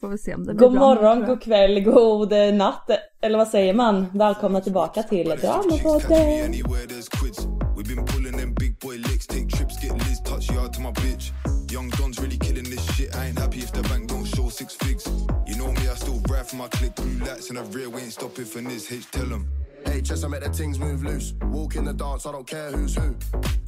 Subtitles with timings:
[0.00, 0.80] Får vi se om det blir God bra.
[0.80, 2.90] morgon, god kväll, god natt.
[3.22, 4.06] Eller vad säger man?
[4.14, 6.44] Välkomna tillbaka till Dramapodden.
[6.44, 7.46] Anywhere there's quids.
[7.76, 10.90] We've been pulling them big boy licks, take trips, get Liz, touch yard to my
[10.90, 11.32] bitch.
[11.72, 13.14] Young Don's really killing this shit.
[13.16, 15.04] I ain't happy if the bank don't show six figs.
[15.46, 16.94] You know me, I still ride for my click.
[16.96, 18.92] Blue lights the rear, we ain't stopping for this.
[18.92, 19.46] H, tell them.
[19.86, 21.34] Hey, just I make the things move loose.
[21.42, 23.14] Walk in the dance, I don't care who's who.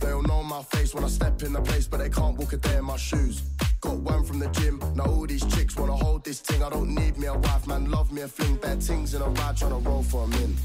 [0.00, 2.56] They'll know my face when I step in the place, but they can't walk a
[2.56, 3.42] day in my shoes.
[3.80, 6.62] Got one from the gym, now all these chicks wanna hold this thing.
[6.62, 8.56] I don't need me a wife, man, love me a fling.
[8.56, 10.56] Bad things in a ride, tryna roll for a min.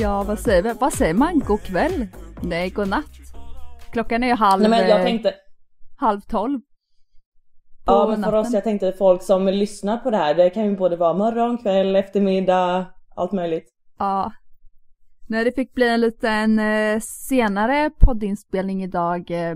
[0.00, 0.74] Ja, vad säger?
[0.74, 1.38] Vad säger man?
[1.38, 2.06] God kväll?
[2.40, 3.10] Nej, god natt.
[3.92, 5.34] Klockan är ju halv, Nej men jag eh, tänkte,
[5.96, 6.60] halv tolv.
[7.86, 8.38] Ja men för natten.
[8.40, 11.58] oss, jag tänkte folk som lyssnar på det här, det kan ju både vara morgon,
[11.58, 12.86] kväll, eftermiddag,
[13.16, 13.68] allt möjligt.
[13.98, 14.32] Ja.
[15.28, 19.30] Nej, det fick bli en liten eh, senare poddinspelning idag.
[19.30, 19.54] Eh,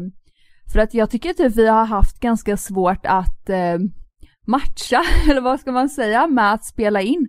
[0.73, 3.79] för att jag tycker typ vi har haft ganska svårt att eh,
[4.47, 7.29] matcha, eller vad ska man säga, med att spela in.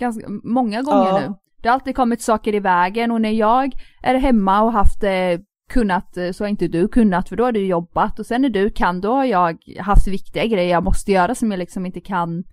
[0.00, 1.20] Ganska många gånger Ja.
[1.20, 1.34] nu.
[1.62, 3.72] Det har alltid kommit saker i vägen och när jag
[4.02, 5.40] är hemma och haft eh,
[5.70, 8.48] kunnat eh, så har inte du kunnat för då har du jobbat och sen när
[8.48, 12.00] du kan då har jag haft viktiga grejer jag måste göra som jag liksom inte
[12.00, 12.44] kan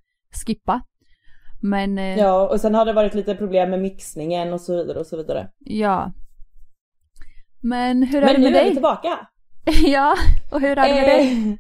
[0.46, 0.82] skippa.
[1.62, 5.00] Men eh, Ja och sen har det varit lite problem med mixningen och så vidare
[5.00, 5.48] och så vidare.
[5.60, 6.12] Ja.
[7.62, 8.74] Men hur är Men det nu med är vi dig?
[8.74, 9.20] tillbaka!
[9.86, 10.16] ja,
[10.52, 11.50] och hur är det med dig?
[11.52, 11.56] Eh,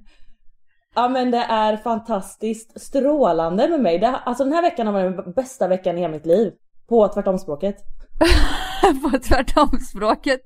[0.96, 4.00] Ja men det är fantastiskt strålande med mig.
[4.00, 6.54] Det, alltså den här veckan har varit den bästa veckan i hela mitt liv.
[6.90, 7.76] På tvärtomspråket.
[9.12, 10.40] På tvärtomspråket.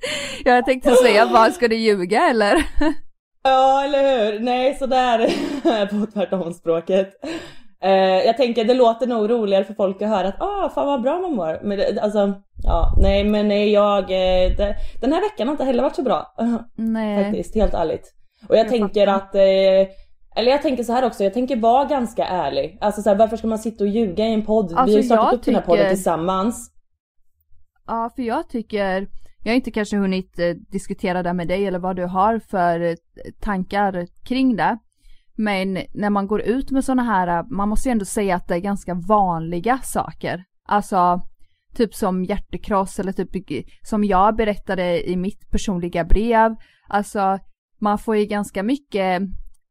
[0.45, 2.65] Jag tänkte säga bara, ska du ljuga eller?
[3.43, 4.39] Ja eller hur?
[4.39, 5.27] Nej så där
[6.05, 7.09] på tvärtomspråket.
[7.83, 7.91] Eh,
[8.25, 11.19] jag tänker det låter nog roligare för folk att höra att ah fan vad bra
[11.19, 11.59] man mår.
[11.63, 12.33] Men det, alltså
[12.63, 16.01] ja nej men nej, jag, eh, det, den här veckan har inte heller varit så
[16.01, 16.33] bra.
[16.75, 17.23] Nej.
[17.23, 18.13] Faktiskt, helt ärligt.
[18.47, 19.27] Och jag, Jag tänker fattar.
[19.27, 19.95] att, eh,
[20.35, 22.77] eller jag tänker så här också, jag tänker vara ganska ärlig.
[22.81, 24.67] Alltså så här, varför ska man sitta och ljuga i en podd?
[24.69, 26.71] Vi har Alltså, ju startat upp den här podden tycker- tillsammans.
[27.87, 29.07] Ja, för jag tycker,
[29.43, 32.79] jag har inte kanske hunnit eh, diskutera det med dig eller vad du har för
[32.79, 32.95] eh,
[33.39, 34.77] tankar kring det.
[35.35, 38.47] Men när man går ut med sådana här, eh, man måste ju ändå säga att
[38.47, 40.43] det är ganska vanliga saker.
[40.67, 41.21] Alltså,
[41.75, 46.55] typ som hjärtekross eller typ som jag berättade i mitt personliga brev.
[46.87, 47.39] Alltså,
[47.79, 49.21] man får ju ganska mycket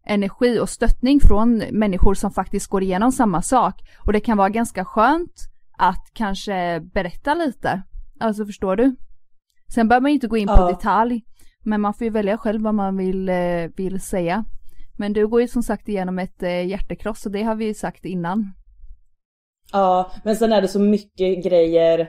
[0.07, 3.75] energi och stöttning från människor som faktiskt går igenom samma sak.
[4.07, 5.33] Och det kan vara ganska skönt
[5.79, 7.83] att kanske berätta lite.
[8.21, 8.97] Alltså förstår du?
[9.75, 10.69] Sen behöver man ju inte gå in på Ja.
[10.69, 11.23] detalj.
[11.65, 13.37] Men man får ju välja själv vad man vill, eh,
[13.77, 14.45] vill säga.
[14.99, 17.75] Men du går ju som sagt igenom ett eh, hjärtekross och det har vi ju
[17.75, 18.53] sagt innan.
[19.73, 22.09] Ja, men sen är det så mycket grejer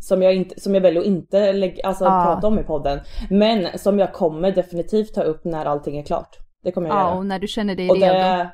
[0.00, 2.22] som jag, inte, som jag väljer att inte lägga, alltså, Ja.
[2.24, 3.00] prata om i podden.
[3.30, 6.36] Men som jag kommer definitivt ta upp när allting är klart.
[6.62, 7.14] Det kommer jag Ja, göra.
[7.18, 8.06] och när du känner dig Och redo.
[8.14, 8.50] det,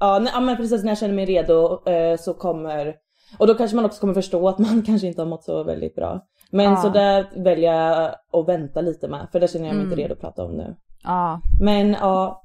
[0.00, 2.94] ja, nej, ja men precis när jag känner mig redo eh, så kommer,
[3.38, 5.94] och då kanske man också kommer förstå att man kanske inte har mått så väldigt
[5.94, 6.20] bra.
[6.50, 6.76] Men Ja.
[6.76, 9.92] så det väljer jag att vänta lite med för det känner jag mig Mm.
[9.92, 10.76] inte redo att prata om nu.
[11.04, 11.40] Ja.
[11.60, 12.40] Men ja,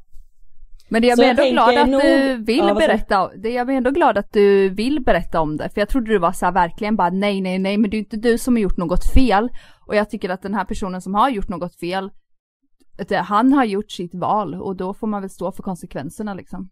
[0.90, 3.30] Men jag jag ändå glad att nog- du vill Ja, berätta.
[3.36, 5.70] Det- Jag är ändå glad att du vill berätta om det.
[5.70, 8.00] För jag trodde du var så här verkligen bara nej, nej, nej, men det är
[8.00, 9.50] inte du som har gjort något fel.
[9.88, 12.10] Och jag tycker att den här personen som har gjort något fel,
[13.24, 16.70] han har gjort sitt val och då får man väl stå för konsekvenserna liksom.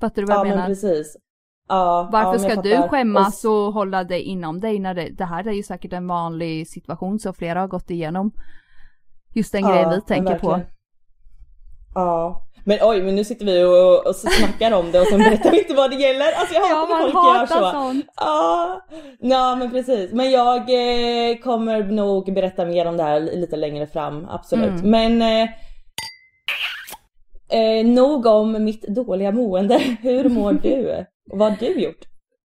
[0.00, 0.66] Fattar du vad Ja jag men menar?
[0.68, 1.16] precis.
[1.70, 5.08] Ja, ja, Varför jag ska du skämmas Och- och hålla dig inom dig när det,
[5.08, 8.30] det här är ju säkert en vanlig situation som flera har gått igenom.
[9.34, 10.60] Just den grejen vi tänker på.
[11.94, 15.50] Ja, men oj, men nu sitter vi och, och snackar om det och sen berättar
[15.50, 16.32] vi inte vad det gäller.
[16.38, 17.70] Alltså jag Ja, hatar när man folk gör så.
[17.70, 18.06] sånt.
[18.16, 18.80] Ja,
[19.20, 20.12] ja, men precis.
[20.12, 24.80] Men jag eh, kommer nog berätta mer om det här lite längre fram, absolut.
[24.84, 24.90] Mm.
[24.90, 25.48] Men eh,
[27.80, 29.78] eh, nog om mitt dåliga mående.
[30.02, 31.04] Hur mår du?
[31.32, 32.06] Vad har du gjort?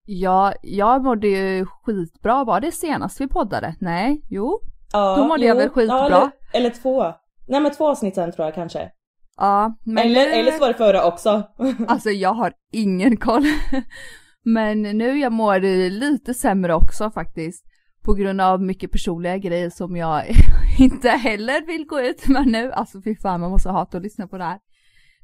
[0.04, 2.44] Ja, jag mådde ju skitbra.
[2.44, 3.74] Var det senast vi poddade?
[3.80, 4.60] Nej, jo.
[4.92, 5.96] Ja, Då mådde jag väl skitbra.
[5.96, 7.02] Ja, eller, eller två.
[7.48, 8.90] Nej men två avsnitt sen tror jag kanske.
[9.36, 11.42] Ja, men eller, eller så var det förra också.
[11.88, 13.44] Alltså jag har ingen koll.
[14.44, 15.60] Men nu jag mår
[15.90, 17.64] lite sämre också faktiskt.
[18.04, 20.22] På grund av mycket personliga grejer som jag
[20.78, 22.72] inte heller vill gå ut med nu.
[22.72, 24.58] Alltså fy fan man måste hata att lyssna på det här.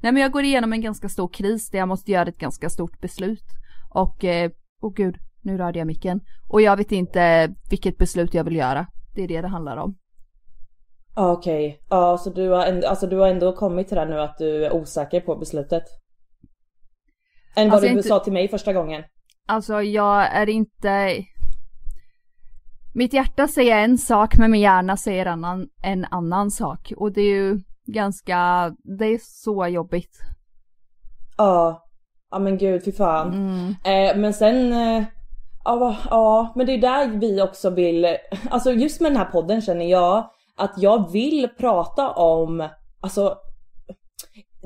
[0.05, 2.69] Nej men jag går igenom en ganska stor kris där jag måste göra ett ganska
[2.69, 3.43] stort beslut.
[3.89, 6.21] Och, eh, åh gud, nu rörde jag micken.
[6.49, 8.87] Och jag vet inte vilket beslut jag vill göra.
[9.15, 9.95] Det är det det handlar om.
[11.15, 14.19] Ja, Okej, ja så du har, ändå, alltså, du har ändå kommit till det nu
[14.19, 15.83] att du är osäker på beslutet?
[17.55, 19.03] Än vad Alltså, du inte- sa till mig första gången.
[19.47, 21.23] Alltså jag är inte...
[22.95, 26.93] Mitt hjärta säger en sak men min hjärna säger annan, en annan sak.
[26.97, 30.17] Och det är ju ganska, det är så jobbigt.
[31.37, 31.83] Ja,
[32.31, 33.27] ja men gud fy fan.
[33.33, 33.67] Mm.
[33.85, 35.03] Eh, men sen, eh,
[35.65, 38.17] ja, ja men det är där vi också vill,
[38.49, 43.37] alltså just med den här podden känner jag att jag vill prata om, alltså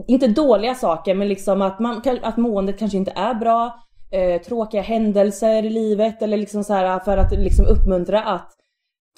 [0.07, 3.79] inte dåliga saker men liksom att, man, att måendet kanske inte är bra,
[4.11, 8.58] eh, tråkiga händelser i livet eller liksom så här för att liksom uppmuntra att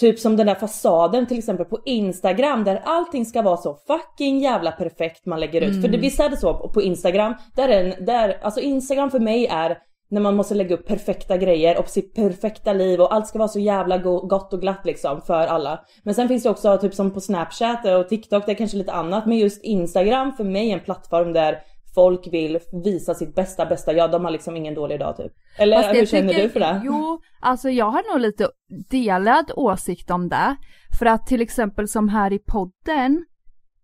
[0.02, 4.40] Typ som den där fasaden till exempel på Instagram där allting ska vara så fucking
[4.40, 5.82] jävla perfekt man lägger ut.
[5.82, 7.34] För det, visst är det så på Instagram?
[7.56, 9.78] Där är en, där, alltså Instagram för mig är
[10.10, 13.48] när man måste lägga upp perfekta grejer och sitt perfekta liv och allt ska vara
[13.48, 15.80] så jävla go- gott och glatt liksom för alla.
[16.04, 18.92] Men sen finns det också typ som på Snapchat och TikTok, det är kanske lite
[18.92, 19.26] annat.
[19.26, 21.58] Men just Instagram för mig är en plattform där
[21.96, 24.12] folk vill visa sitt bästa bästa jag.
[24.12, 25.32] De har liksom ingen dålig dag typ.
[25.58, 26.82] Eller hur känner tycker- du för det?
[26.86, 28.50] Jo, alltså jag har nog lite
[28.90, 30.56] delad åsikt om det.
[31.00, 33.26] För att till exempel som här i podden,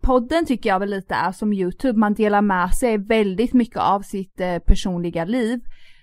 [0.02, 4.02] podden tycker jag väl lite är som YouTube, man delar med sig väldigt mycket av
[4.02, 5.60] sitt eh, personliga liv.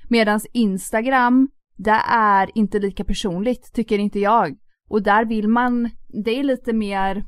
[0.09, 4.57] Medan Instagram, det är inte lika personligt, tycker inte jag.
[4.89, 5.91] Och där vill man,
[6.25, 7.25] det är lite mer,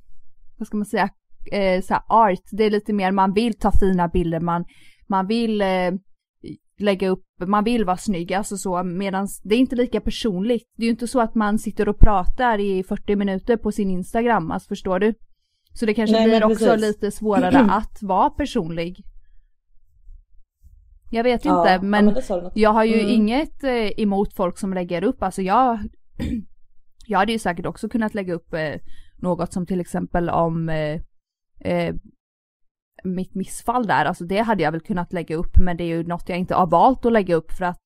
[0.59, 1.09] vad ska man säga,
[1.53, 4.65] eh, så art, det är lite mer man vill ta fina bilder, man,
[5.07, 5.93] man vill eh,
[6.79, 10.63] lägga upp, man vill vara snygg, alltså så, medan det är inte lika personligt.
[10.77, 13.91] Det är ju inte så att man sitter och pratar i 40 minuter på sin
[13.91, 15.15] Instagram, alltså förstår du?
[15.73, 16.81] Så det kanske Nej, blir men också precis.
[16.87, 19.05] lite svårare att vara personlig.
[21.11, 22.53] Jag vet Ja, inte, ja, men, men du något.
[22.57, 23.13] jag har ju Mm.
[23.15, 25.79] inget eh, emot folk som lägger upp, alltså jag,
[27.07, 28.75] jag hade ju säkert också kunnat lägga upp eh,
[29.17, 30.69] något som till exempel om
[31.61, 31.95] eh,
[33.05, 36.07] mitt missfall där, alltså det hade jag väl kunnat lägga upp men det är ju
[36.07, 37.81] något jag inte har valt att lägga upp för att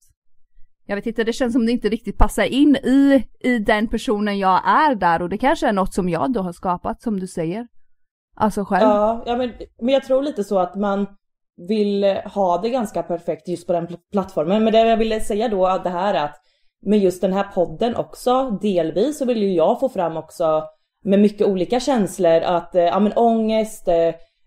[0.87, 4.39] jag vet inte, det känns som det inte riktigt passar in i, i den personen
[4.39, 7.27] jag är där och det kanske är något som jag då har skapat som du
[7.27, 7.67] säger.
[8.37, 8.83] Alltså själv.
[8.83, 11.07] Ja, ja men, men jag tror lite så att man
[11.69, 14.65] vill ha det ganska perfekt just på den pl- plattformen.
[14.65, 16.37] Men det jag ville säga då att det här är att
[16.87, 20.65] med just den här podden också delvis så vill ju jag få fram också
[21.05, 23.97] med mycket olika känslor att eh, ja men ångest, eh,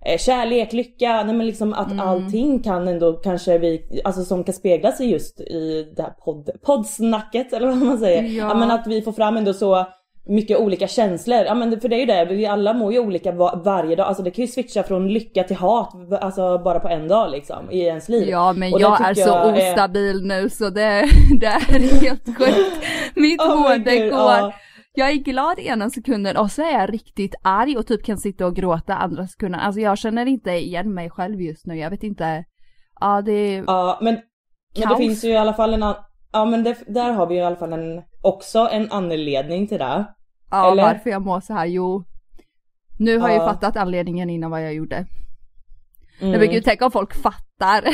[0.06, 4.54] eh, kärlek, lycka, nej men liksom att allting kan ändå kanske vi, alltså som kan
[4.54, 8.24] spegla sig just i det här podd, poddsnacket eller vad man säger.
[8.24, 8.48] Ja.
[8.48, 8.54] Ja.
[8.54, 9.86] men att vi får fram ändå så
[10.26, 11.40] mycket olika känslor.
[11.46, 14.08] Ja men för det är ju det, vi alla mår ju olika va- varje dag.
[14.08, 17.72] Alltså det kan ju switcha från lycka till hat, alltså bara på en dag liksom
[17.72, 18.30] i ens liv.
[18.30, 21.06] Ja men Och jag är så jag är- ostabil nu så det,
[21.40, 22.86] det är helt sjukt.
[23.16, 23.96] Mitt Oh God, går.
[24.10, 24.54] ja.
[24.96, 28.46] Jag är glad ena sekunden och så är jag riktigt arg och typ kan sitta
[28.46, 29.60] och gråta andra sekunden.
[29.62, 31.76] Alltså jag känner inte igen mig själv just nu.
[31.78, 32.44] Jag vet inte.
[33.00, 34.18] Ja det är Ja men,
[34.80, 35.96] men det finns ju i alla fall en an-
[36.32, 39.78] Ja men det, där har vi ju i alla fall en, också en anledning till
[39.80, 40.06] det.
[40.52, 40.84] ja, eller?
[40.84, 41.66] varför jag mår så här.
[41.66, 42.04] Jo.
[43.00, 43.48] Nu har jag ju Ja.
[43.54, 44.96] fattat anledningen innan vad jag gjorde.
[46.20, 46.32] Mm.
[46.32, 47.82] Jag brukar ju tänka om folk fattar.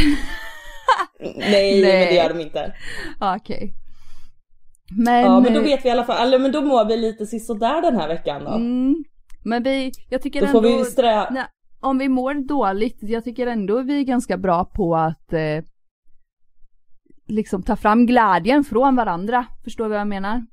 [1.19, 1.81] Nej, Nej.
[1.81, 2.73] men det gör de inte.
[3.19, 3.73] Ja, Okej.
[4.91, 6.97] Men, Ja men då eh, vet vi i alla fall, eller men då mår vi
[6.97, 8.51] lite sisådär den här veckan då.
[8.51, 9.03] Mm,
[9.43, 11.27] men vi, jag tycker Då ändå, får vi strä...
[11.31, 11.45] nej,
[11.79, 15.63] om vi mår dåligt, jag tycker ändå vi är ganska bra på att eh,
[17.27, 19.45] liksom ta fram glädjen från varandra.
[19.63, 20.45] Förstår du vad jag menar?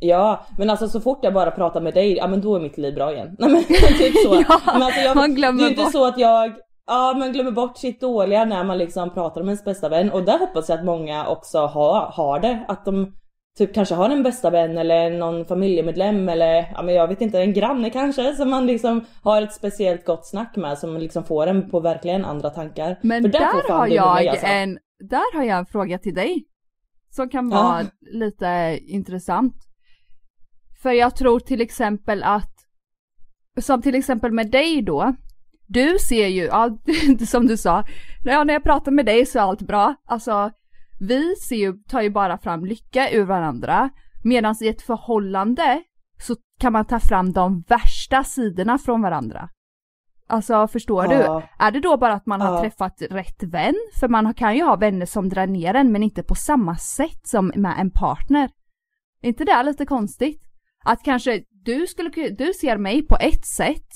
[0.00, 2.78] Ja, men alltså så fort jag bara pratar med dig, ja men då är mitt
[2.78, 3.36] liv bra igen.
[3.38, 3.64] Nej men
[3.98, 4.34] typ så.
[4.48, 5.92] Ja, men alltså jag, man glömmer det är inte bort.
[5.92, 6.52] så att jag,
[6.86, 10.24] ja man glömmer bort sitt dåliga när man liksom pratar om ens bästa vän och
[10.24, 12.64] där hoppas jag att många också har, har det.
[12.68, 13.12] Att de
[13.58, 17.40] typ kanske har en bästa vän eller någon familjemedlem eller ja men jag vet inte,
[17.40, 21.46] en granne kanske som man liksom har ett speciellt gott snack med som liksom får
[21.46, 22.98] en på verkligen andra tankar.
[23.02, 24.46] Men där, fan har du mig, jag alltså.
[24.46, 26.44] en, där har jag en fråga till dig.
[27.10, 27.62] Som kan Ja.
[27.62, 29.54] vara lite intressant.
[30.82, 32.54] För jag tror till exempel att,
[33.60, 35.14] som till exempel med dig då,
[35.66, 36.78] du ser ju, ja,
[37.26, 37.84] som du sa,
[38.24, 39.94] ja, när jag pratar med dig så är allt bra.
[40.06, 40.50] Alltså,
[41.00, 43.90] vi ser ju, tar ju bara fram lycka ur varandra.
[44.24, 45.82] Medan i ett förhållande
[46.20, 49.48] så kan man ta fram de värsta sidorna från varandra.
[50.26, 51.14] Alltså förstår du?
[51.14, 51.42] Ja.
[51.58, 52.60] Är det då bara att man har Ja.
[52.60, 53.74] träffat rätt vän?
[54.00, 57.20] För man kan ju ha vänner som drar ner en men inte på samma sätt
[57.26, 58.50] som med en partner.
[59.22, 60.42] Är inte det lite konstigt?
[60.84, 63.88] Att kanske du skulle ku- du ser mig på ett sätt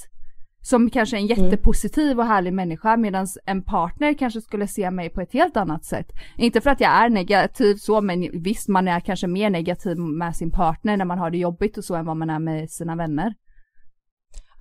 [0.69, 5.21] som kanske en jättepositiv och härlig människa medan en partner kanske skulle se mig på
[5.21, 6.07] ett helt annat sätt.
[6.37, 10.37] Inte för att jag är negativ så men visst man är kanske mer negativ med
[10.37, 12.97] sin partner när man har det jobbigt och så än vad man är med sina
[12.97, 13.35] vänner.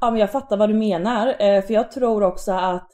[0.02, 2.90] Ja men jag fattar vad du menar, eh, för jag tror också att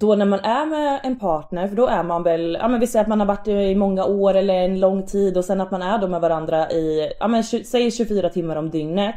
[0.00, 2.86] då när man är med en partner, för då är man väl, ja men vi
[2.86, 5.70] säger att man har varit i många år eller en lång tid och sen att
[5.70, 9.14] man är då med varandra i, ja men säg 24 timmar om dygnet.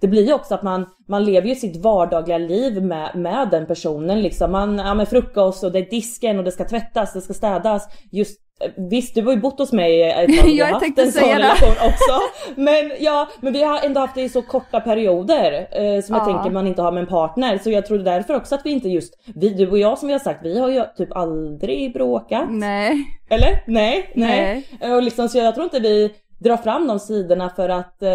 [0.00, 3.66] Det blir ju också att man, man lever ju sitt vardagliga liv med, med den
[3.66, 4.52] personen liksom.
[4.52, 7.88] Man, ja men frukost och det är disken och det ska tvättas, det ska städas.
[8.10, 8.41] Just
[8.76, 12.20] Visst, du har ju bott hos mig ett tag Jag haft en sån relation också.
[12.56, 16.22] Men ja, men vi har ändå haft det i så korta perioder eh, som jag
[16.28, 16.32] Ja.
[16.32, 17.58] tänker man inte har med en partner.
[17.58, 20.12] Så jag tror därför också att vi inte just, vi, du och jag som vi
[20.14, 22.44] har sagt, vi har ju typ aldrig bråkat.
[22.50, 23.04] Nej.
[23.30, 23.62] Eller?
[23.66, 24.64] Nej, nej.
[24.80, 26.10] Och liksom, så jag tror inte vi
[26.42, 28.10] drar fram de sidorna för att, eh,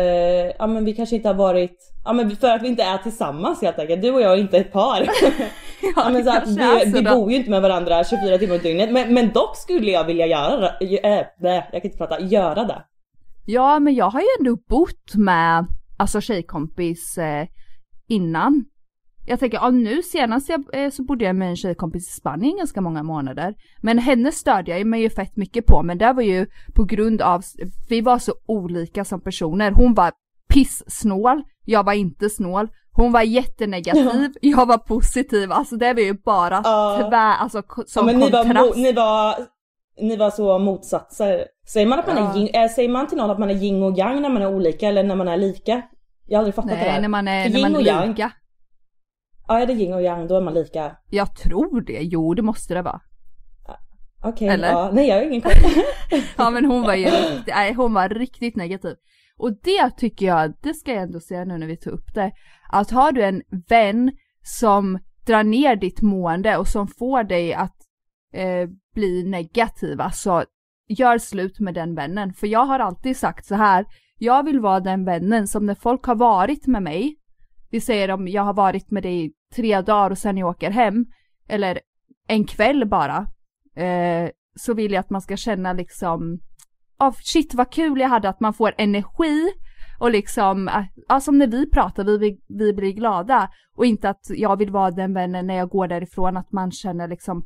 [0.59, 3.61] ja men vi kanske inte har varit, ja men för att vi inte är tillsammans
[3.61, 4.01] helt enkelt.
[4.01, 5.01] Du och jag är inte ett par.
[5.95, 8.61] ja, men så att vi, så vi bor ju inte med varandra 24 timmar om
[8.61, 8.91] dygnet.
[8.91, 12.83] Men, men dock skulle jag vilja göra, äh, nej, jag kan inte prata, göra det.
[13.45, 15.65] Ja, men jag har ju ändå bott med,
[15.97, 17.47] alltså tjejkompis eh,
[18.07, 18.65] innan.
[19.29, 22.57] Jag tänker, ja nu senast jag, eh, så bodde jag med en tjejkompis i Spanien
[22.57, 23.55] ganska många månader.
[23.81, 27.21] Men henne störde jag mig ju fett mycket på, men det var ju på grund
[27.21, 27.41] av,
[27.89, 29.71] vi var så olika som personer.
[29.71, 30.11] Hon var
[30.53, 32.67] pissnål, jag var inte snål.
[32.91, 35.51] Hon var jättenegativ, jag var positiv.
[35.51, 37.07] Alltså det var ju bara Ja.
[37.09, 38.75] tvär, alltså ko- Ja, som men ni var, kontrast.
[38.77, 39.35] ni var,
[40.01, 41.45] ni var så motsatser.
[41.67, 42.33] Säger man att man Ja.
[42.33, 44.41] är yin, äh, säger man till någon att man är yin och yang när man
[44.41, 45.81] är olika eller när man är lika?
[46.27, 47.01] Jag har aldrig fattat det Nej, där.
[47.01, 48.31] när man är, när man är lika.
[49.47, 50.95] Ja, är det yin och yang då är man lika.
[51.09, 53.01] Jag tror det, jo det måste det vara.
[54.23, 54.67] Okej, Eller?
[54.67, 54.91] ja.
[54.93, 55.51] Nej jag har ingen koll.
[56.37, 57.11] Ja men hon var ju
[57.47, 58.95] nej, hon var riktigt negativ.
[59.37, 62.31] Och det tycker jag, det ska jag ändå säga nu när vi tar upp det,
[62.69, 64.11] att har du en vän
[64.43, 67.75] som drar ner ditt mående och som får dig att
[68.33, 70.43] eh, bli negativ, alltså
[70.87, 72.33] gör slut med den vännen.
[72.33, 73.85] För jag har alltid sagt så här,
[74.17, 77.15] jag vill vara den vännen som när folk har varit med mig,
[77.69, 80.71] vi säger om jag har varit med dig i tre dagar och sen jag åker
[80.71, 81.05] hem,
[81.47, 81.79] eller
[82.27, 83.27] en kväll bara,
[83.75, 86.39] eh, så vill jag att man ska känna liksom,
[86.99, 89.49] oh, shit vad kul jag hade, att man får energi
[89.99, 94.09] och liksom, eh, ja, som när vi pratar, vi, vi, vi blir glada och inte
[94.09, 97.43] att jag vill vara den vännen när jag går därifrån, att man känner liksom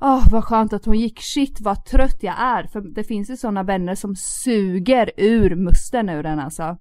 [0.00, 2.66] Åh vad skönt att hon gick, shit vad trött jag är.
[2.66, 6.76] För det finns ju sådana vänner som suger ur musten ur den alltså.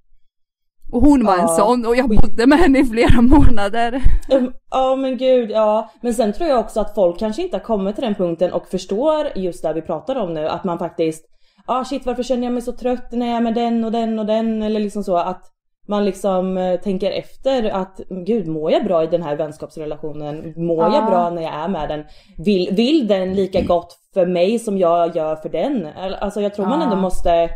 [0.93, 1.47] Och hon var en Ja.
[1.47, 4.01] sån och jag bodde med henne i flera månader.
[4.31, 5.89] Um, Ja men gud, ja.
[6.01, 8.67] Men sen tror jag också att folk kanske inte har kommit till den punkten och
[8.67, 10.47] förstår just det vi pratar om nu.
[10.47, 11.25] Att man faktiskt,
[11.65, 14.19] ah shit varför känner jag mig så trött när jag är med den och den
[14.19, 14.61] och den.
[14.63, 15.41] Eller liksom så att
[15.87, 20.53] man liksom eh, tänker efter att gud mår jag bra i den här vänskapsrelationen?
[20.57, 20.95] Mår Ja.
[20.95, 22.03] jag bra när jag är med den?
[22.45, 25.87] Vill, vill den lika gott för mig som jag gör för den?
[26.21, 26.83] Alltså jag tror man Ja.
[26.85, 27.49] ändå måste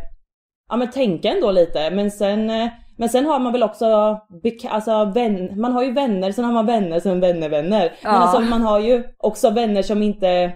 [0.69, 2.67] ja men tänka ändå lite men sen eh,
[2.97, 3.85] men sen har man väl också,
[4.69, 7.79] alltså vän, man har ju vänner, sen har man vänner som vänner vänner.
[7.79, 8.09] Men Ja.
[8.09, 10.53] alltså man har ju också vänner som inte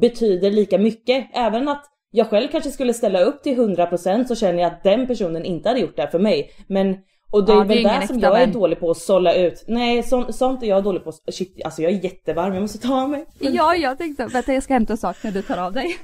[0.00, 1.26] betyder lika mycket.
[1.34, 5.06] Även att jag själv kanske skulle ställa upp till 100% så känner jag att den
[5.06, 6.50] personen inte hade gjort det för mig.
[6.68, 6.96] Men
[7.32, 8.52] och det Ja, är det är väl där som jag är vän.
[8.52, 9.64] dålig på att sålla ut.
[9.68, 11.12] Nej så, sånt är jag dålig på.
[11.32, 13.26] Shit alltså jag är jättevarm, jag måste ta av mig.
[13.38, 15.96] Ja, jag tänkte, vänta jag ska hämta en sak när du tar av dig.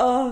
[0.00, 0.30] Ah.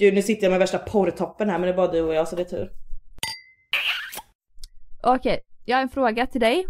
[0.00, 2.28] Gud nu sitter jag med värsta porrtoppen här men det är bara du och jag
[2.28, 2.70] så det är tur.
[5.02, 6.66] Okej, jag har en fråga till dig.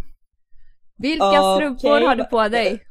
[0.97, 1.57] Vilka Okej.
[1.57, 2.81] strumpor har du på dig?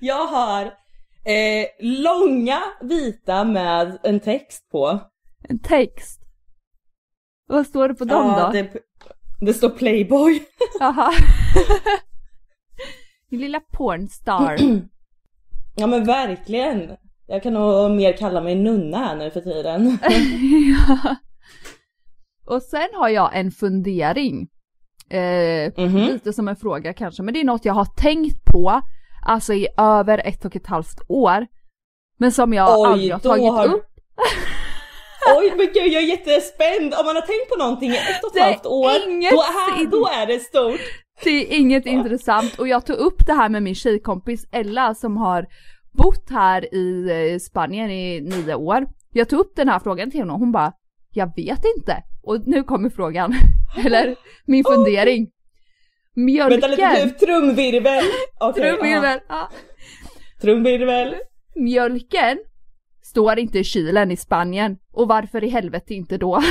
[0.00, 0.80] Jag har
[1.24, 5.00] Eh, långa vita med en text på.
[5.48, 6.20] En text?
[7.46, 8.52] Vad står det på dem Ja, då?
[8.52, 8.72] det,
[9.40, 10.42] det står Playboy.
[10.80, 11.12] Jaha.
[13.28, 14.56] Min lilla pornstar.
[15.76, 16.96] Ja men verkligen.
[17.30, 19.98] Jag kan nog mer kalla mig nunna här nu för tiden.
[20.88, 21.16] ja.
[22.46, 24.48] Och sen har jag en fundering.
[25.10, 25.96] Eh, Mhm.
[26.06, 28.80] Lite som en fråga kanske, men det är något jag har tänkt på
[29.26, 31.46] alltså i över ett och ett halvt år.
[32.18, 33.86] Men som jag Oj, aldrig har tagit har- upp.
[35.38, 36.94] Oj men gud jag är jättespänd!
[36.94, 39.86] Om man har tänkt på någonting i ett och ett halvt år, inget då är,
[39.90, 40.80] då är det stort.
[41.24, 45.16] Det är inget intressant och jag tog upp det här med min tjejkompis Ella som
[45.16, 45.46] har
[45.92, 48.86] bott här i eh, Spanien i nio år.
[49.12, 50.72] Jag tog upp den här frågan till henne och hon bara
[51.12, 52.02] Jag vet inte.
[52.22, 53.34] Och nu kommer frågan.
[53.84, 55.30] Eller min fundering.
[56.14, 56.60] Mjölken.
[56.70, 58.04] Vänta lite trumvirvel!
[58.40, 59.20] Okej, Trumvirvel.
[59.28, 59.50] Ja.
[60.40, 61.14] Trumvirvel.
[61.54, 62.38] Mjölken
[63.02, 64.76] står inte i kylen i Spanien.
[64.92, 66.42] Och varför i helvete inte då?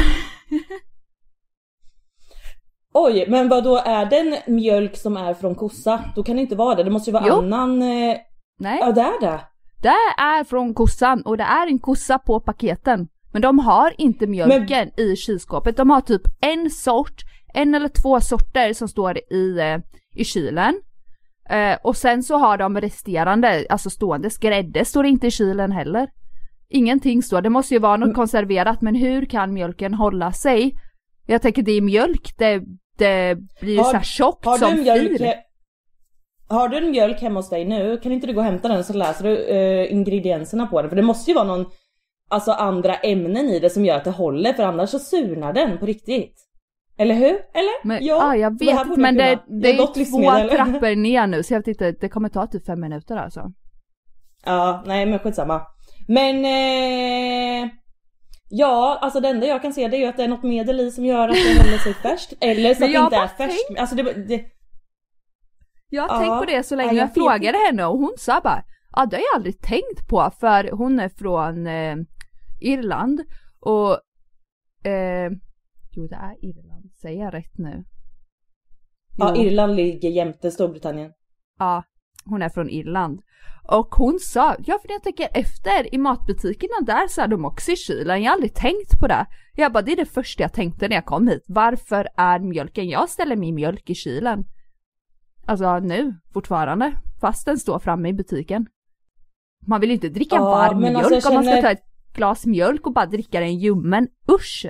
[2.94, 6.04] Oj, men vad då är den mjölk som är från kossa?
[6.16, 7.34] Då kan det inte vara det, det måste ju vara Jo.
[7.34, 7.82] annan...
[7.82, 8.18] Eh...
[8.60, 8.78] Nej.
[8.82, 9.40] Ja det är det.
[9.82, 13.08] Det är från kossan och det är en kossa på paketen.
[13.32, 15.78] Men de har inte mjölken i kylskåpet.
[15.78, 17.22] De har typ en sort,
[17.54, 19.78] en eller två sorter som står i, eh,
[20.16, 20.82] i kylen.
[21.50, 26.10] Eh, och sen så har de resterande, alltså stående grädde står inte i kylen heller.
[26.70, 30.76] Ingenting står, det måste ju vara något konserverat men hur kan mjölken hålla sig?
[31.28, 32.62] Jag tänker det är mjölk, det,
[32.98, 35.34] det blir ju Har- så här tjockt Har som fil.
[36.50, 37.98] Har du en mjölk hemma hos dig nu?
[37.98, 40.90] Kan inte du gå och hämta den så läser du eh, ingredienserna på den?
[40.90, 41.66] För det måste ju vara någon,
[42.30, 45.78] alltså andra ämnen i det som gör att det håller för annars så surnar den
[45.78, 46.36] på riktigt.
[46.98, 47.34] Eller hur?
[47.54, 47.88] Eller?
[47.88, 51.44] Men, ja, ah, jag vet inte men det, det är är två trappor ner nu
[51.44, 53.52] så jag vet inte, det kommer ta typ fem minuter alltså.
[54.46, 55.62] Ja, nej men skitsamma.
[56.08, 57.70] Men eh,
[58.50, 60.80] ja, alltså det enda jag kan se det är ju att det är något medel
[60.80, 62.34] i som gör att det håller sig färskt.
[62.42, 63.80] Eller så att det inte är färskt.
[63.80, 64.46] Alltså det, det,
[65.90, 68.42] Jag har Ja, tänkt på det så länge jag jag, frågade henne och hon sa
[68.44, 68.64] bara
[68.96, 71.96] Ja det har jag aldrig tänkt på för hon är från eh,
[72.62, 73.22] Irland
[73.60, 73.92] och
[74.90, 75.32] eh,
[75.92, 77.84] Jo det är Irland, säger jag rätt nu?
[79.18, 79.42] ja, Jo.
[79.44, 81.12] Irland ligger jämte Storbritannien.
[81.60, 81.84] Ja,
[82.26, 83.22] hon är från Irland.
[83.64, 87.72] Och hon sa, ja för jag tänker efter i matbutikerna där så är de också
[87.72, 89.26] i kylen, jag har aldrig tänkt på det.
[89.56, 91.44] Jag bara, det är det första jag tänkte när jag kom hit.
[91.48, 94.46] Varför är mjölken, jag ställer min mjölk i kylen.
[95.50, 98.66] Alltså nu, fortfarande, fast den står framme i butiken.
[99.68, 101.84] Man vill ju inte dricka Ja, varm mjölk alltså, om man ska ta ett
[102.14, 104.66] glas mjölk och bara dricka den ljummen, usch!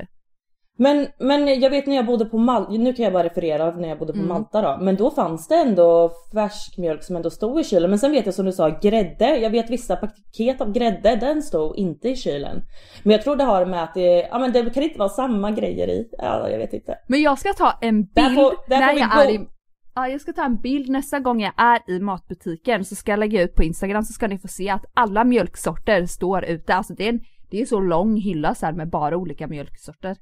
[0.77, 3.89] Men, men jag vet när jag bodde på Malta, nu kan jag bara referera när
[3.89, 4.29] jag bodde på Mm.
[4.29, 4.83] Malta då.
[4.83, 7.89] Men då fanns det ändå färsk mjölk som ändå stod i kylen.
[7.89, 9.37] Men sen vet jag som du sa, grädde.
[9.37, 12.61] Jag vet vissa paket av grädde, den stod inte i kylen.
[13.03, 15.51] Men jag tror det har med att det, ja men det kan inte vara samma
[15.51, 16.09] grejer i.
[16.17, 16.95] Ja, jag vet inte.
[17.07, 19.47] Men jag ska ta en bild Där får- där när jag är i...
[19.95, 23.19] Ja, jag ska ta en bild nästa gång jag är i matbutiken så ska jag
[23.19, 26.73] lägga ut på Instagram så ska ni få se att alla mjölksorter står ute.
[26.73, 27.21] Alltså det är en
[27.51, 30.15] det är så lång hylla så här med bara olika mjölksorter.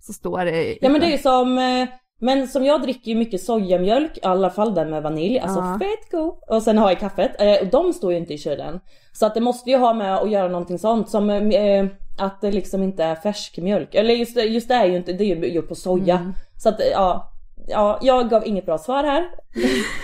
[0.00, 0.78] Så står det...
[0.80, 1.88] Ja men det är ju som, eh,
[2.20, 5.78] men som jag dricker ju mycket sojamjölk, i alla fall den med vanilj, alltså Ja.
[5.78, 6.38] fett god.
[6.48, 8.80] Och sen har jag kaffet, eh, och de står ju inte i kylen.
[9.12, 11.86] Så att det måste ju ha med att göra någonting sånt som eh,
[12.18, 13.94] att det liksom inte är färsk mjölk.
[13.94, 16.16] Eller just, just det är ju inte, det är ju gjort på soja.
[16.18, 16.32] Mm.
[16.56, 17.32] Så att eh, ja,
[17.68, 19.30] ja, jag gav inget bra svar här.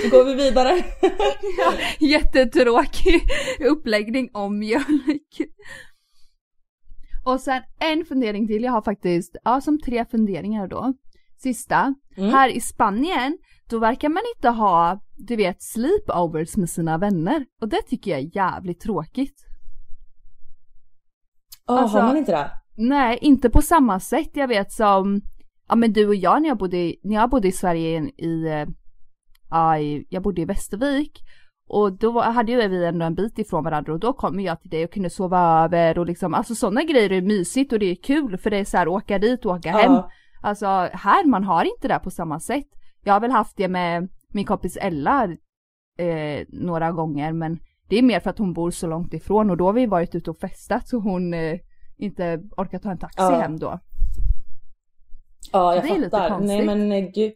[0.05, 0.85] Nu går vi vidare.
[2.01, 3.21] Jättetråkig
[3.61, 5.41] uppläggning om mjölk.
[7.25, 10.95] Och sen en fundering till, jag har faktiskt, ja som tre funderingar då.
[11.37, 12.31] Sista, Mm.
[12.31, 13.39] här i Spanien,
[13.71, 17.45] då verkar man inte ha, du vet, sleepovers med sina vänner.
[17.61, 19.35] Och det tycker jag är jävligt tråkigt.
[21.67, 22.51] Oh, Alltså- har man inte det?
[22.77, 24.31] Nej, inte på samma sätt.
[24.33, 25.21] Jag vet som,
[25.69, 28.67] ja men du och jag när jag bodde, när jag bodde i Sverige i, eh,
[29.51, 31.21] ja, jag bodde i Västervik.
[31.69, 34.71] Och då hade ju vi ändå en bit ifrån varandra och då kom jag till
[34.71, 37.95] dig och kunde sova över och liksom, alltså sådana grejer är mysigt och det är
[37.95, 40.03] kul för det är så här åka dit och åka hem.
[40.43, 42.67] Alltså här, man har inte det på samma sätt.
[43.05, 45.25] Jag har väl haft det med min kompis Ella
[45.99, 49.57] eh, några gånger men det är mer för att hon bor så långt ifrån och
[49.57, 51.59] då har vi varit ute och festat så hon eh,
[51.97, 53.41] inte orkar ta en taxi Ja.
[53.41, 53.79] hem då.
[55.55, 56.29] Ja, jag Det är lite fattar.
[56.29, 56.49] konstigt.
[56.49, 57.33] Nej men eh, gud.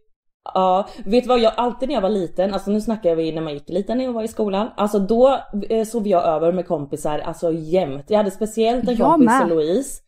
[0.55, 3.43] Ja, vet du vad jag alltid när jag var liten, alltså nu snackar vi när
[3.43, 4.69] man gick liten när jag var i skolan.
[4.77, 5.39] Alltså då
[5.71, 8.05] eh, sov jag över med kompisar, alltså jämt.
[8.09, 9.49] Jag hade speciellt en Jag kompis, med.
[9.49, 10.01] Louise.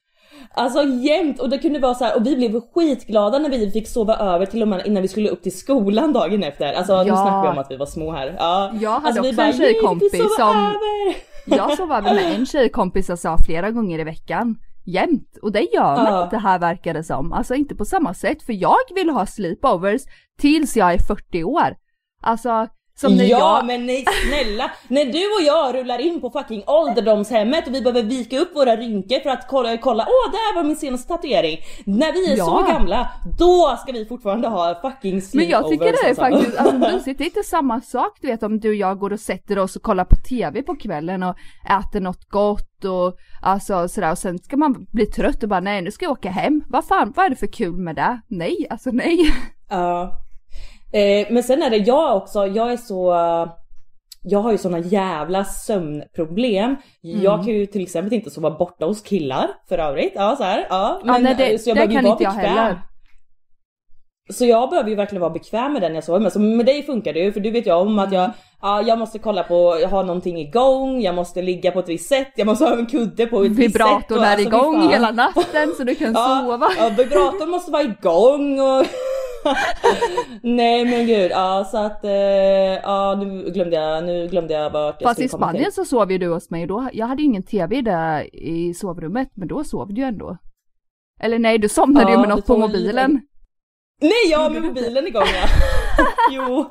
[0.55, 1.40] Alltså jämt!
[1.40, 4.46] Och det kunde vara så här, och vi blev skitglada när vi fick sova över
[4.46, 6.73] till och med innan vi skulle upp till skolan dagen efter.
[6.73, 7.16] Alltså nu Ja.
[7.16, 8.35] snackar vi om att vi var små här.
[8.38, 8.70] Ja.
[8.81, 11.16] Jag hade alltså, också bara, en tjejkompis "Yay, vi får sova som- Över.
[11.68, 14.57] Jag sover över med en tjejkompis alltså flera gånger i veckan.
[14.90, 15.37] Jämt.
[15.42, 16.24] Och det gör man Ja.
[16.24, 17.33] inte här verkar det som.
[17.33, 18.42] Alltså inte på samma sätt.
[18.42, 20.03] För jag vill ha sleepovers
[20.38, 21.76] tills jag är 40 år.
[22.22, 22.66] Alltså
[23.01, 23.67] som när ja jag...
[23.67, 28.03] men nej snälla, när du och jag rullar in på fucking ålderdomshemmet och vi behöver
[28.03, 31.59] vika upp våra rynkor för att kolla, kolla åh där var min senaste tatuering.
[31.85, 32.45] När vi är Ja.
[32.45, 36.23] så gamla, då ska vi fortfarande ha fucking Men jag tycker det är alltså.
[36.23, 37.19] faktiskt alltså, mysigt.
[37.19, 39.77] Det är inte samma sak du vet om du och jag går och sätter oss
[39.77, 41.37] och kollar på TV på kvällen och
[41.71, 45.83] äter något gott och alltså sådär och sen ska man bli trött och bara nej
[45.83, 46.63] nu ska jag åka hem.
[46.69, 48.21] Vad fan, vad är det för kul med det?
[48.29, 49.35] Nej, alltså nej.
[49.71, 50.21] Ja.
[50.92, 53.14] Eh, men sen är det jag också, jag är så...
[54.22, 56.76] Jag har ju såna jävla sömnproblem.
[57.00, 57.46] Jag Mm.
[57.46, 60.12] kan ju till exempel inte sova borta hos killar för övrigt.
[60.14, 61.00] Ja så här, ja.
[61.05, 62.57] Ja, nej, det, så jag det behöver ju vara jag bekväm.
[62.57, 62.81] heller.
[64.33, 66.33] Så jag behöver ju verkligen vara bekväm med den jag sover med.
[66.33, 68.20] Så med dig funkar det ju för du vet ju om att Mm.
[68.20, 68.31] jag,
[68.62, 72.09] ja, jag måste kolla på, jag har någonting igång, jag måste ligga på ett visst
[72.09, 73.87] sätt, jag måste ha en kudde på ett visst sätt.
[73.87, 76.68] Vibratorn är alltså, igång hela natten så du kan Ja, sova.
[76.79, 78.87] ja, vibratorn måste vara igång och...
[80.42, 82.11] Nej men gud, ja så att, eh,
[82.83, 85.55] ja nu glömde jag, nu glömde jag vart jag Fast i komma till.
[85.57, 88.74] Spanien så sov ju du hos mig då, jag hade ju ingen TV där i
[88.74, 90.37] sovrummet men då sov du ju ändå.
[91.20, 93.11] Eller nej, du somnade Ja, ju med något på mobilen.
[93.12, 93.26] lite-
[94.00, 95.48] Nej har med mobilen igång ja.
[96.33, 96.70] jo.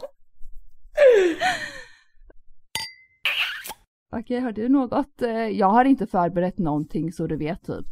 [4.15, 5.21] Okej, har du något?
[5.21, 7.86] Eh, Jag har inte förberett någonting så du vet typ.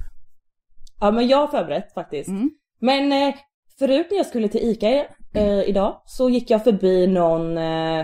[0.99, 2.29] Ja men jag har förberett faktiskt.
[2.29, 2.49] Mm.
[2.79, 3.35] Men eh,
[3.79, 7.99] förut när jag skulle till ICA eh, idag så gick jag förbi någon, eh,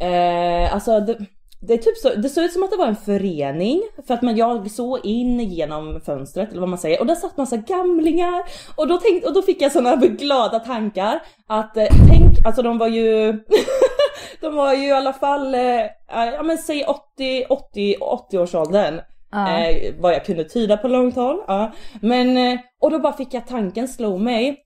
[0.00, 1.18] eh, alltså det,
[1.60, 4.22] det, är typ så, det såg ut som att det var en förening för att
[4.22, 8.42] man, jag såg in genom fönstret eller vad man säger och där satt massa gamlingar
[8.76, 12.78] och då, tänkte, och då fick jag sådana glada tankar att eh, tänk, alltså de
[12.78, 13.32] var ju
[14.40, 19.00] de var ju i alla fall, eh, ja men säg 80, 80, 80 årsåldern.
[19.32, 19.58] Ja.
[19.58, 21.42] Eh, vad jag kunde tyda på långt håll.
[21.46, 21.72] Ja.
[22.00, 24.61] Men, eh, och då bara fick jag tanken slå mig.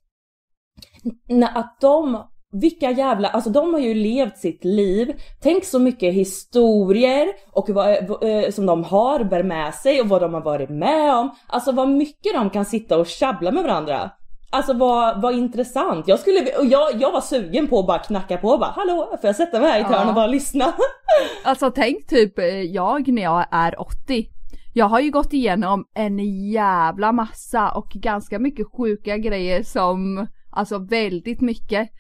[1.55, 5.21] Att de, vilka jävla, alltså de har ju levt sitt liv.
[5.43, 10.09] Tänk så mycket historier och vad, vad, eh, som de har, bär med sig och
[10.09, 11.31] vad de har varit med om.
[11.47, 14.11] Alltså vad mycket de kan sitta och tjabbla med varandra.
[14.51, 16.09] Alltså vad, vad intressant.
[16.09, 19.09] Jag skulle, och jag, jag var sugen på att bara knacka på och bara hallå,
[19.21, 20.09] får jag sätta mig här i ett Ja.
[20.09, 20.65] och bara lyssna?
[21.45, 24.27] Alltså tänk typ eh, jag när jag är 80.
[24.75, 26.19] Jag har ju gått igenom en
[26.51, 31.91] jävla massa och ganska mycket sjuka grejer som, alltså väldigt mycket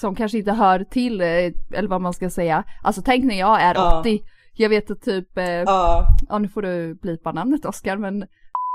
[0.00, 2.64] som kanske inte hör till, eh, eller vad man ska säga.
[2.82, 4.00] Alltså tänk när jag är Ja.
[4.00, 4.20] 80.
[4.54, 6.06] Jag vet att typ, eh, Ja.
[6.28, 8.26] ja nu får du blipa namnet Oskar men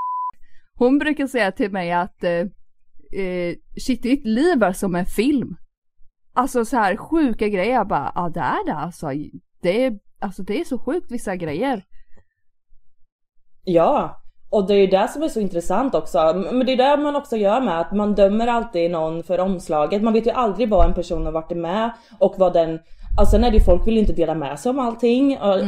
[0.76, 2.32] hon brukar säga till mig att eh,
[3.22, 5.56] eh, shit ditt liv är som en film.
[6.34, 9.08] Alltså så här sjuka grejer, jag bara ja det är det alltså.
[9.62, 11.84] Det är, alltså det är så sjukt vissa grejer.
[13.64, 14.22] Ja,
[14.56, 16.46] och det är ju det som är så intressant också.
[16.52, 20.02] Men det är det man också gör med att man dömer alltid någon för omslaget.
[20.02, 22.80] Man vet ju aldrig vad en person har varit med och vad den
[23.18, 25.60] Alltså sen är det ju folk vill inte dela med sig om allting och,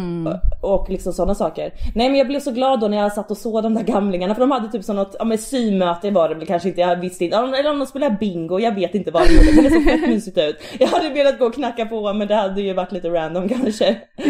[0.61, 1.73] och liksom sådana saker.
[1.95, 4.35] Nej men jag blev så glad då när jag satt och såg de där gamlingarna
[4.35, 6.95] för de hade typ som något, ja men symöte var det väl kanske inte, jag
[6.95, 9.69] visste inte, eller om de spelade bingo, jag vet inte vad de gjorde men det
[9.69, 10.57] såg fett mysigt ut.
[10.79, 13.97] Jag hade velat gå och knacka på men det hade ju varit lite random kanske.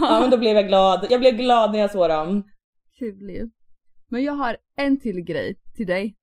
[0.00, 2.42] Ja men då blev jag glad, jag blev glad när jag såg dem.
[2.98, 3.50] Kul.
[4.12, 6.16] Men jag har en till grej till dig.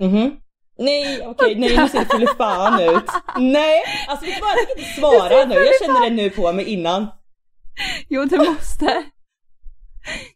[0.00, 0.36] Mhm.
[0.78, 3.10] Nej okej, nej nu ser det för fan ut.
[3.38, 6.52] Nej, alltså vet du vad, jag tänker inte svara nu, jag känner det nu på
[6.52, 7.06] mig innan.
[8.08, 9.04] Jo du måste.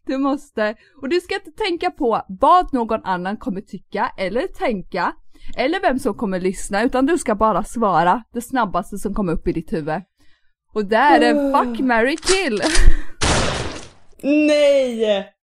[0.05, 0.75] Du måste.
[1.01, 5.13] Och du ska inte tänka på vad någon annan kommer tycka eller tänka.
[5.57, 9.47] Eller vem som kommer lyssna utan du ska bara svara det snabbaste som kommer upp
[9.47, 10.01] i ditt huvud.
[10.73, 12.61] Och det är en fuck, marry, kill.
[14.23, 15.38] Nej!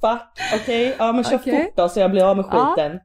[0.00, 1.64] Fuck, okej, ja men kör Okej.
[1.64, 2.74] fort då så jag blir av med Ja.
[2.76, 3.00] skiten.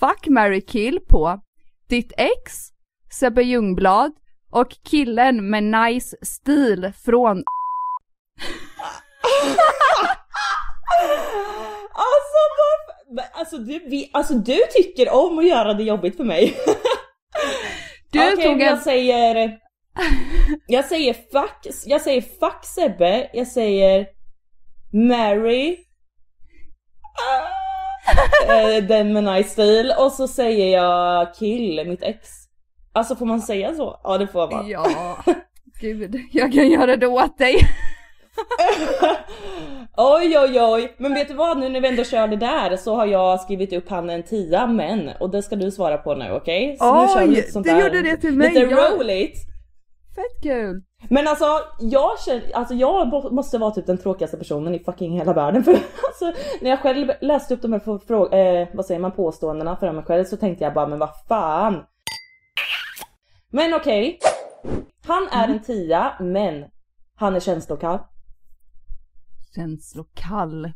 [0.00, 1.40] Fuck, marry, kill på
[1.88, 2.52] ditt ex,
[3.18, 4.12] Sebbe Ljungblad
[4.50, 7.36] och killen med nice stil från
[11.92, 12.36] Alltså
[13.10, 16.56] men, alltså du, vi, alltså du tycker om att göra det jobbigt för mig.
[18.10, 18.60] Du Okej, tog en...
[18.60, 19.58] jag säger...
[20.66, 24.06] Jag säger fuck, jag säger fuck Sebbe, jag säger
[24.94, 25.76] Mary
[28.48, 32.28] eh, Den med nice stil och så säger jag kill mitt ex.
[32.92, 34.00] Alltså får man säga så?
[34.04, 34.68] Ja det får man.
[34.68, 35.16] Ja,
[35.80, 37.56] gud, jag kan göra det åt dig.
[39.96, 42.94] Oj oj oj, men vet du vad nu när vi ändå kör det där så
[42.94, 46.30] har jag skrivit upp han en tia men och det ska du svara på nu
[46.30, 46.76] okej?
[46.78, 48.90] Så nu kör vi Oj, lite sånt du där, gjorde det till mig, Lite ja.
[48.90, 49.36] roligt.
[50.14, 50.82] Fett kul.
[51.08, 51.44] Men alltså
[51.80, 55.72] jag känner, alltså jag måste vara typ den tråkigaste personen i fucking hela världen för
[56.06, 60.04] alltså när jag själv läste upp de här eh, vad säger man, påståendena för mig
[60.04, 61.82] själv så tänkte jag bara men vad fan.
[63.50, 64.18] Men okej.
[65.06, 66.64] Han är en tia men
[67.16, 67.98] han är känslokall.
[69.54, 70.72] Känslokall.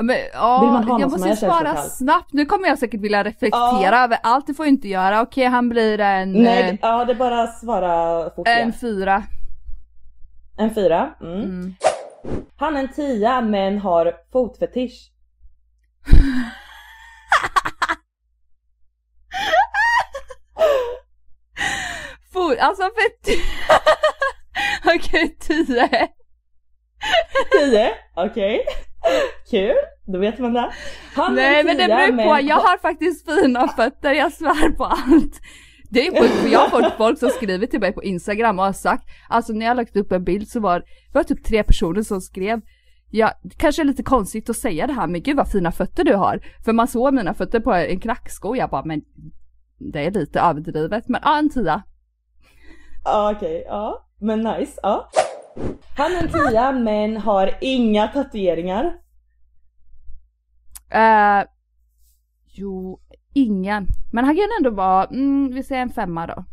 [0.00, 2.32] Men, ja, Vill man ha någon jag måste svara snabbt.
[2.32, 4.04] Nu kommer jag säkert vilja reflektera Ja.
[4.04, 4.46] över allt.
[4.46, 5.20] Det får jag inte göra.
[5.22, 8.72] Okej, han blir en, Nej, eh, ja det är bara att svara fort en igen.
[8.72, 9.22] fyra.
[10.58, 11.10] En fyra.
[11.20, 11.42] Mm.
[11.42, 11.74] Mm.
[12.56, 15.12] Han är en tia men har fotfetisch.
[22.32, 23.36] Fot, alltså för...
[24.96, 26.08] Okej, tio.
[27.60, 28.64] 10, okej.
[29.50, 29.74] Kul,
[30.06, 30.72] då vet man det.
[31.14, 34.84] Han Nej en men det beror på, jag har faktiskt fina fötter, jag svär på
[34.84, 35.40] allt.
[35.90, 38.72] Det är på, jag har fått folk som skriver till mig på Instagram och har
[38.72, 42.02] sagt, alltså när jag lagt upp en bild så var det var typ tre personer
[42.02, 42.60] som skrev
[43.10, 46.14] Ja, kanske är lite konstigt att säga det här men gud vad fina fötter du
[46.14, 46.40] har.
[46.64, 49.02] För man såg mina fötter på en klacksko och jag bara men
[49.78, 51.82] det är lite överdrivet men ja en tia.
[53.04, 54.08] Ja okej, ja.
[54.20, 55.08] Men nice, ja.
[55.96, 58.84] Han är en tia men har inga tatueringar.
[60.90, 61.44] Eh,
[62.46, 63.00] jo,
[63.34, 63.86] ingen.
[64.12, 66.44] Men han kan ändå vara, mm, vi säger en femma då.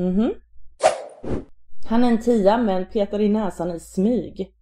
[0.00, 0.32] Mhm.
[1.88, 4.52] Han är en tia men petar i näsan i smyg.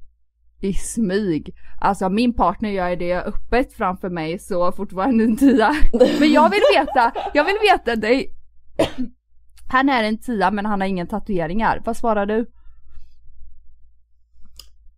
[0.61, 1.55] I smyg.
[1.81, 5.71] Alltså min partner gör det öppet framför mig så fortfarande en tia.
[6.21, 8.33] Men jag vill veta, jag vill veta dig.
[9.69, 11.83] Han är en tia men han har ingen tatueringar.
[11.85, 12.47] Vad svarar du?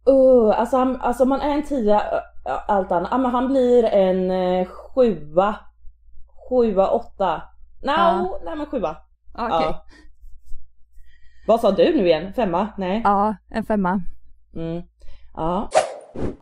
[0.08, 2.02] Uh, alltså, han, alltså man är en tia,
[2.44, 5.56] allt annat, ja, men han blir en eh, sjua.
[6.48, 7.42] Sjua, åtta.
[7.82, 8.38] No, Ja.
[8.44, 8.96] nej men sjua.
[9.34, 9.48] Okej.
[9.50, 9.84] Ja.
[11.46, 12.32] Vad sa du nu igen?
[12.32, 12.68] Femma?
[12.76, 13.00] Nej.
[13.04, 14.00] Ja, en femma.
[14.54, 14.82] Mm.
[15.34, 15.70] Ja.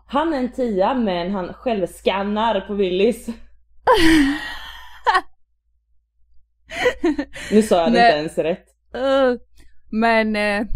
[0.06, 3.26] Han är en tia men han självskannar på Willys.
[7.50, 8.66] nu sa jag det inte ens rätt.
[8.96, 9.38] Uh,
[9.90, 10.66] men, eh,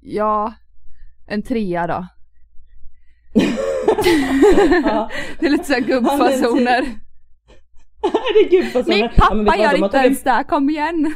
[0.00, 0.52] ja,
[1.30, 2.06] en trea då.
[4.84, 5.10] Ja.
[5.40, 6.80] Det är lite såhär gubbfasoner.
[6.82, 7.00] tia.
[8.50, 11.14] det är vad Min Ja, pappa vad, gör inte tagit- ens det, kom igen.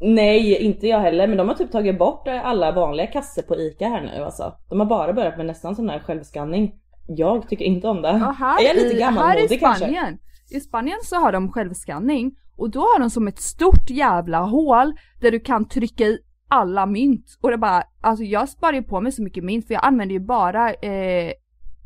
[0.00, 1.26] Nej, inte jag heller.
[1.26, 4.54] Men de har typ tagit bort eh, alla vanliga kasser på ICA här nu alltså.
[4.68, 6.72] De har bara börjat med nästan sån här självskanning.
[7.08, 8.08] Jag tycker inte om det.
[8.08, 9.84] Ja, här, är jag lite i, här i gammalmodig kanske?
[9.84, 10.18] Spanien,
[10.50, 14.92] i Spanien så har de självskanning och då har de som ett stort jävla hål
[15.20, 17.38] där du kan trycka i alla mynt.
[17.40, 20.12] Och det bara, alltså jag sparar ju på mig så mycket mynt för jag använder
[20.12, 21.32] ju bara eh,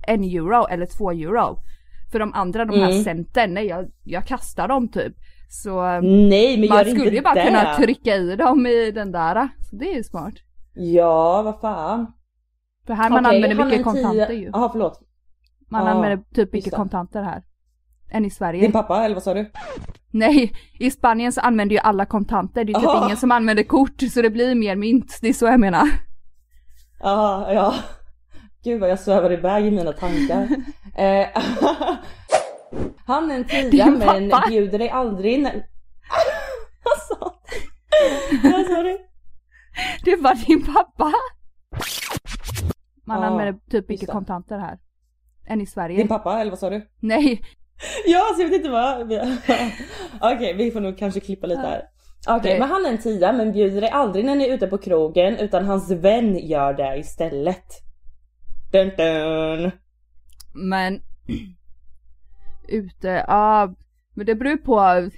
[0.07, 1.57] en euro eller två euro.
[2.13, 3.03] För de andra, de här Mm.
[3.05, 5.13] centen, nej jag, jag kastar dem typ.
[5.51, 7.47] Så eh, Nej, man skulle ju bara det.
[7.47, 9.49] kunna trycka i dem i den där.
[9.71, 10.35] Så det är ju smart.
[10.75, 12.13] Ja, vad fan.
[12.87, 14.51] För här man använder mycket kontanter ju.
[14.53, 15.01] Jaha, förlåt.
[15.71, 17.43] Man Ja, använder typ mycket kontanter här.
[18.11, 18.61] Än i Sverige.
[18.61, 19.51] Din pappa, eller vad sa du?
[20.11, 22.65] Nej, i Spanien så använder ju alla kontanter.
[22.65, 23.05] Det är typ Aha.
[23.07, 25.19] ingen som använder kort så det blir mer mynt.
[25.23, 25.89] Det är så jag menar.
[27.01, 27.75] Ja, ja.
[28.65, 30.49] Gud vad jag svävar iväg i mina tankar.
[30.97, 31.27] eh,
[33.07, 35.53] han är en tia men bjuder dig aldrig när...
[36.85, 38.51] Vad sa du?
[38.51, 38.99] Vad sa du?
[40.05, 41.13] Det var din pappa.
[43.05, 44.79] Man Ja, använder typ mycket kontanter här.
[45.47, 45.97] Än i Sverige.
[45.97, 46.87] Din pappa, eller vad sa du?
[47.01, 47.43] Nej,
[48.07, 49.13] Ja, alltså jag vet inte vad...
[50.35, 51.83] Okej, vi får nog kanske klippa lite här.
[52.29, 52.59] Okej, Nej.
[52.59, 55.37] men han är en tia men bjuder dig aldrig när ni är ute på krogen
[55.37, 57.65] utan hans vän gör det istället.
[58.73, 59.71] Dun, dun.
[60.55, 61.01] men
[62.69, 63.75] ute, ja,
[64.15, 65.11] men det beror på.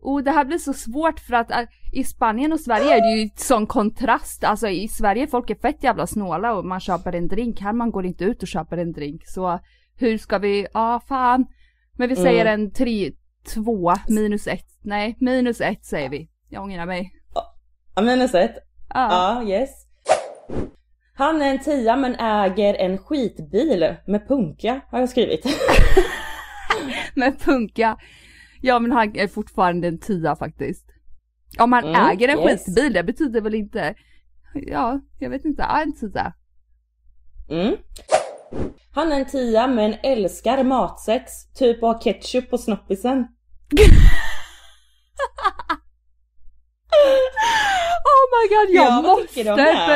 [0.00, 1.62] Oh, det här blir så svårt för att äh,
[1.92, 4.44] i Spanien och Sverige är det ju sån kontrast.
[4.44, 7.60] Alltså i Sverige folk är fett jävla snåla och man köper en drink.
[7.60, 9.22] Här man går inte ut och köper en drink.
[9.26, 9.60] Så
[9.96, 11.46] hur ska vi, ja fan.
[11.96, 13.12] Men vi säger en 3,
[13.54, 14.64] 2, minus 1.
[14.82, 16.28] Nej, minus 1 säger vi.
[16.48, 17.12] Jag ångrar mig.
[17.94, 18.54] Ja, minus ett.
[18.88, 19.70] Ja, Ja, yes.
[21.16, 25.46] Han är en tia men äger en skitbil med punka har jag skrivit.
[27.14, 27.96] men punka.
[28.62, 30.86] Ja men han är fortfarande en tia faktiskt.
[31.58, 32.64] Om han Mm, äger en yes.
[32.64, 33.94] skitbil, det betyder väl inte,
[34.54, 36.32] ja, jag vet inte, ja, en tia.
[37.50, 37.76] Mm.
[38.94, 43.26] Han är en tia men älskar matsex, typ att ha ketchup på snoppisen.
[48.06, 49.44] Oh my god, jag Ja, måste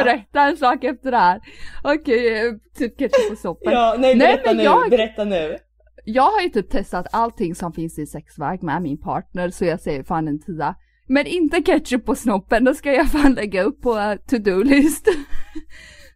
[0.04, 1.40] berätta en sak efter det här.
[1.84, 3.72] Okej, eh, typ ketchup på soppen.
[3.72, 5.58] Ja, nej Nej, berätta men nu, jag- berätta nu.
[6.04, 9.80] Jag har ju typ testat allting som finns i sexväg med min partner så jag
[9.80, 10.74] säger fan en tia.
[11.08, 15.06] Men inte ketchup på snoppen, då ska jag fan lägga upp på to-do-list.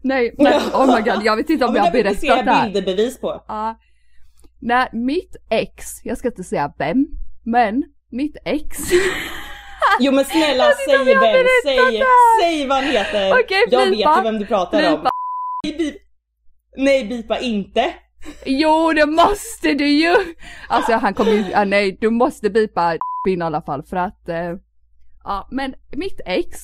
[0.02, 2.44] Nej, men oh my god, jag vet inte om ja, jag har berättat det här.
[2.44, 3.44] Det vill bilderbevis på.
[3.48, 3.78] Ja.
[4.60, 7.06] När mitt ex, jag ska inte säga vem,
[7.44, 8.78] men mitt ex.
[10.00, 12.02] jo men snälla säg vem, säg,
[12.42, 13.32] säg vad han heter.
[13.32, 14.94] Okej, jag bipa, vet ju vem du pratar bipa.
[14.94, 15.08] om.
[15.64, 15.98] Nej,
[16.76, 17.94] Nej bipa inte.
[18.46, 20.14] Jo det måste du ju!
[20.68, 22.96] Alltså han kommer ju, ah, nej du måste bipa
[23.28, 24.54] in i alla fall för att, eh,
[25.24, 26.58] ja men mitt ex,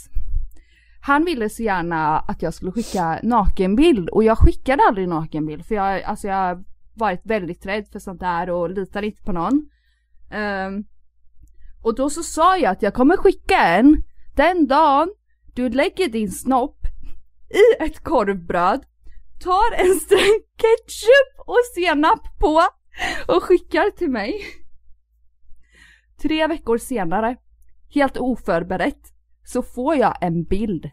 [1.00, 5.74] han ville så gärna att jag skulle skicka nakenbild och jag skickade aldrig nakenbild för
[5.74, 9.68] jag, alltså jag har varit väldigt rädd för sånt där och litar inte på någon.
[10.32, 10.84] Um,
[11.82, 14.02] och då så sa jag att jag kommer skicka en
[14.36, 15.08] den dagen
[15.54, 16.78] du lägger din snopp
[17.50, 18.84] i ett korvbröd,
[19.40, 22.62] tar en sträng ketchup och senap på
[23.28, 24.40] och skickar till mig.
[26.22, 27.36] Tre veckor senare,
[27.94, 29.12] helt oförberett,
[29.52, 30.90] så får jag en bild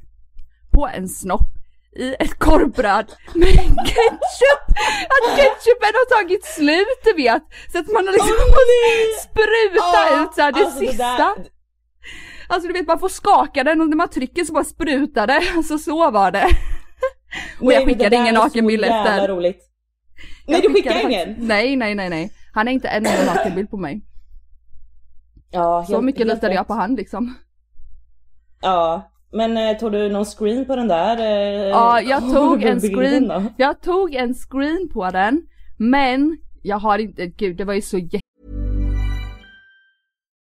[0.72, 1.52] på en snopp
[1.96, 3.54] i ett korvbröd med
[3.92, 4.66] ketchup!
[5.14, 7.44] Att ketchupen har tagit slut du vet!
[7.72, 11.18] Så att man har liksom oh, sprutat oh, ut såhär det alltså sista.
[11.18, 11.50] Det.
[12.48, 15.42] Alltså du vet man får skaka den och när man trycker så bara sprutar det,
[15.56, 16.48] alltså så var det.
[17.62, 19.28] och jag skickade ingen nakenbild efter.
[19.28, 19.62] roligt.
[20.48, 21.36] Nej du skickade ingen?
[21.38, 22.32] Nej nej nej nej.
[22.54, 24.02] Han är inte en enda nakenbild på mig.
[25.52, 27.36] Ja, helt, så mycket litade jag på han liksom.
[28.62, 31.18] Ja, men eh, tog du någon screen på den där?
[31.18, 33.28] Eh, ja, jag tog en screen.
[33.28, 33.44] Då?
[33.58, 35.42] Jag tog en screen på den,
[35.78, 38.20] men jag har inte, gud det var ju så jätte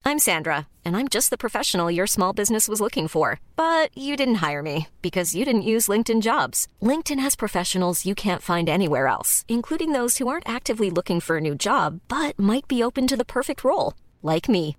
[0.08, 3.40] I'm Sandra, and I'm just the professional your small business was looking for.
[3.56, 6.66] But you didn't hire me because you didn't use LinkedIn jobs.
[6.80, 11.37] LinkedIn has professionals you can't find anywhere else, including those who aren't actively looking for
[11.37, 14.78] a new job, but might be open to the perfect role, like me.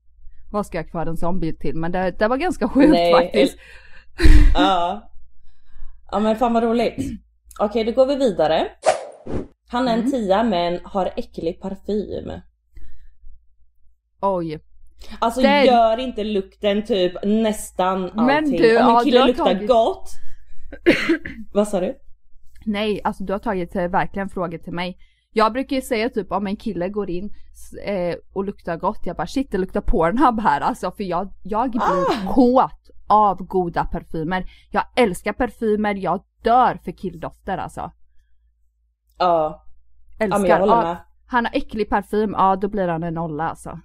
[0.51, 1.75] vad ska jag kvar en sån bild till?
[1.75, 3.57] Men det, det var ganska sjukt Nej, faktiskt.
[4.53, 5.07] Ja.
[6.13, 7.21] Ja men fan vad roligt.
[7.59, 8.67] Okej då går vi vidare.
[9.67, 10.11] Han är en mm.
[10.11, 12.31] tia men har äcklig parfym.
[14.21, 14.59] Oj.
[15.19, 15.63] Alltså det...
[15.63, 18.25] gör inte lukten typ nästan allting.
[18.25, 19.67] Men du, Om en kille ja, luktar tagit...
[19.67, 20.09] gott.
[21.53, 21.95] vad sa du?
[22.65, 24.97] Nej, alltså du har tagit eh, verkligen frågor till mig.
[25.33, 27.33] Jag brukar ju säga typ om en kille går in
[27.85, 31.71] eh, och luktar gott, jag bara shit det luktar Pornhub här alltså för jag, jag
[31.71, 32.33] blir ah.
[32.33, 34.45] kåt av goda parfymer.
[34.69, 37.91] Jag älskar parfymer, jag dör för killdofter alltså.
[39.17, 39.65] Ja.
[40.19, 40.39] Älskar.
[40.39, 40.97] Ja, jag håller med.
[41.27, 43.79] han har äcklig parfym, ja då blir han en nolla alltså.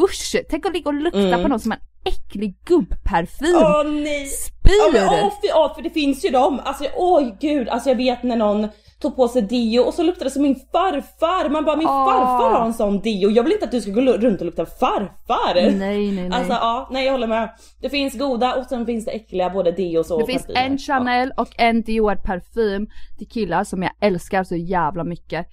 [0.00, 0.36] Usch!
[0.50, 1.42] Tänk att ligga och lukta mm.
[1.42, 3.56] på någon som en äcklig gubbparfym.
[3.56, 4.26] Åh nej!
[4.26, 4.72] Spyr!
[4.78, 6.60] Ja, men, åh, för, åh, för det finns ju dem.
[6.64, 8.68] Alltså åh gud, alltså jag vet när någon
[9.00, 11.48] tog på sig deo och så luktade det som min farfar.
[11.48, 12.06] Man bara min oh.
[12.06, 13.30] farfar har en sån deo.
[13.30, 15.54] Jag vill inte att du ska gå runt och lukta farfar.
[15.54, 16.30] Nej nej nej.
[16.32, 17.50] Alltså ja, nej jag håller med.
[17.80, 20.66] Det finns goda och sen finns det äckliga både deos och Det finns parfymer.
[20.66, 22.88] en Chanel och en Dior parfym
[23.18, 25.46] till killar som jag älskar så jävla mycket.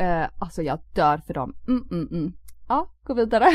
[0.00, 1.54] Uh, alltså jag dör för dem.
[1.68, 2.32] Mm, mm, mm.
[2.68, 3.46] Ja, gå vidare.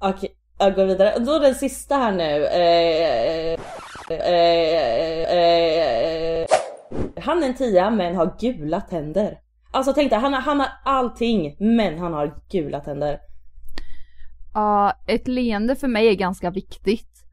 [0.00, 1.18] Okej, jag går vidare.
[1.18, 2.46] Då den sista här nu.
[2.46, 3.58] Eh,
[4.10, 6.46] eh, eh,
[7.20, 9.38] han är en tia men har gula tänder.
[9.70, 13.18] Alltså tänk dig, han, har, han har allting men han har gula tänder.
[14.54, 17.24] Ja, uh, ett leende för mig är ganska viktigt.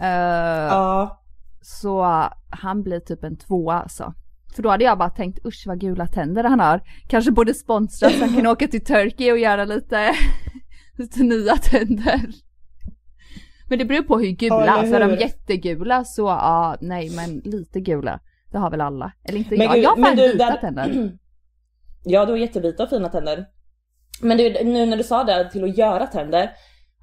[0.00, 1.02] Uh, ja.
[1.02, 1.18] Uh.
[1.60, 2.04] Så
[2.50, 4.14] han blir typ en tvåa alltså.
[4.56, 6.80] För då hade jag bara tänkt usch vad gula tänder han har.
[7.08, 10.14] Kanske borde sponsra så han kan åka till Turkey och göra lite,
[10.98, 12.45] lite nya tänder.
[13.68, 17.38] Men det beror på hur gula, ja, så är de jättegula så ja, nej men
[17.44, 18.20] lite gula.
[18.52, 19.12] Det har väl alla?
[19.24, 19.78] Eller inte men jag?
[19.78, 20.56] Jag har fan vita där...
[20.56, 21.12] tänder.
[22.08, 23.46] Ja du har jättevita och fina tänder.
[24.20, 26.50] Men du, nu när du sa det till att göra tänder.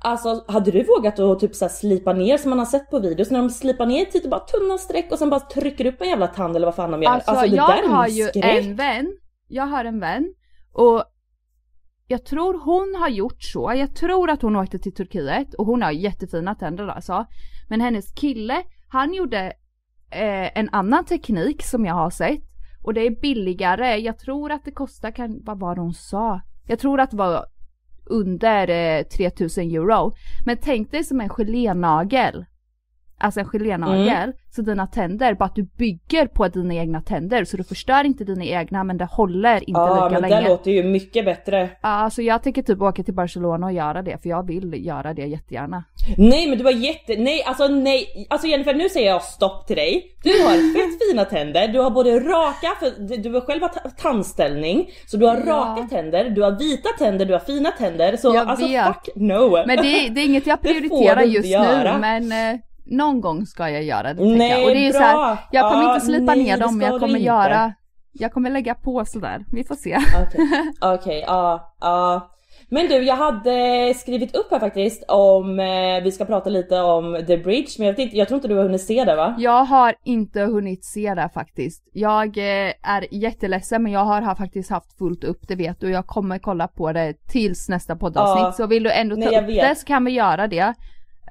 [0.04, 3.32] Alltså hade du vågat att typ så slipa ner som man har sett på videos
[3.32, 6.10] när de slipar ner till typ bara tunna streck och sen bara trycker upp en
[6.10, 7.12] jävla tand eller vad fan de gör.
[7.12, 9.18] Alltså, alltså jag har ju en vän
[9.54, 10.34] jag har en vän
[10.74, 11.04] och
[12.08, 15.82] jag tror hon har gjort så, jag tror att hon åkte till Turkiet och hon
[15.82, 17.26] har jättefina tänder alltså.
[17.70, 19.54] Men hennes kille, han gjorde
[20.12, 22.42] eh, en annan teknik som jag har sett
[22.84, 23.98] och det är billigare.
[23.98, 26.42] Jag tror att det kostar, kan, vad var det hon sa?
[26.68, 27.46] Jag tror att det var
[28.06, 30.14] under eh, 3000 euro.
[30.46, 32.46] Men tänk dig som en gelénagel.
[33.24, 34.08] Alltså en gelénagel.
[34.24, 34.34] Mm.
[34.56, 37.46] Så dina tänder, bara att du bygger på dina egna tänder.
[37.46, 40.42] Så du förstör inte dina egna men det håller inte Ja lika men länge.
[40.44, 41.70] det låter ju mycket bättre.
[41.82, 45.14] Ja, Alltså jag tänker typ åka till Barcelona och göra det för jag vill göra
[45.14, 45.84] det jättegärna.
[46.18, 49.76] Nej men du har jätte, nej alltså nej, alltså Jennifer nu säger jag stopp till
[49.76, 50.06] dig.
[50.24, 54.90] Du har fett fina tänder, du har både raka, för du har själva ta- tandställning,
[55.08, 55.54] så du har Ja.
[55.54, 58.86] raka tänder, du har vita tänder, du har fina tänder, så Jag alltså vet.
[58.88, 59.64] fuck no.
[59.68, 61.94] Men det, det är inget jag prioriterar just göra.
[61.94, 64.64] nu men eh, någon gång ska jag göra det Nej, jag.
[64.64, 65.00] Och det är bra.
[65.02, 67.28] så här, jag kommer Ja, inte slipa nej, ner dem men jag kommer inte.
[67.28, 67.74] göra,
[68.12, 69.46] jag kommer lägga på sådär.
[69.52, 69.98] Vi får se.
[70.82, 72.30] Okej, ja, ja.
[72.70, 77.24] Men du, jag hade skrivit upp här faktiskt om, eh, vi ska prata lite om
[77.28, 79.36] The Bridge, men jag, inte, jag tror inte du har hunnit se det va?
[79.38, 81.84] Jag har inte hunnit se det faktiskt.
[81.94, 85.90] Jag eh, är jätteledsen men jag har, har faktiskt haft fullt upp, det vet du.
[85.92, 88.44] Jag kommer kolla på det tills nästa poddavsnitt.
[88.44, 88.52] Ja.
[88.52, 89.70] Så vill du ändå ta Nej, upp vet.
[89.70, 90.74] det så kan vi göra det.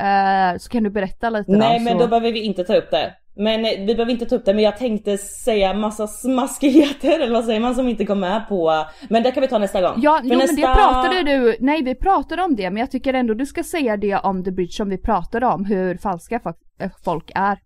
[0.01, 1.85] Eh, så kan du berätta lite Nej då.
[1.85, 1.99] men så...
[1.99, 3.15] då behöver vi inte ta upp det.
[3.37, 7.33] Men eh, vi behöver inte ta upp det men jag tänkte säga massa smaskigheter eller
[7.33, 8.85] vad säger man som inte kom med på.
[9.09, 9.95] Men det kan vi ta nästa gång.
[9.97, 10.55] Ja, För jo, nästa...
[10.55, 13.65] men det pratade du, nej vi pratade om det men jag tycker ändå du ska
[13.65, 16.41] säga det om The Bridge som vi pratade om, hur falska
[16.81, 17.59] äh, folk är.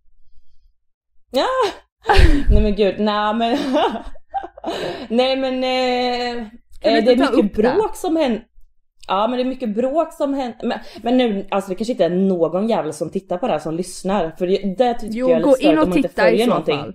[1.31, 1.47] Ja!
[2.51, 3.59] Nej men gud, nej men...
[5.09, 5.64] nej men...
[5.64, 6.43] Eh,
[6.81, 7.62] eh, det är mycket upp det?
[7.62, 8.43] bråk som händer.
[9.07, 10.67] Ja men det är mycket bråk som händer.
[10.67, 13.61] Men, men nu, alltså det kanske inte är någon jävel som tittar på det här
[13.61, 14.31] som lyssnar.
[14.39, 16.09] För det, det tycker Jo, jag är gå lite in störigt och om man inte
[16.09, 16.79] titta i följer så någonting.
[16.79, 16.95] fall.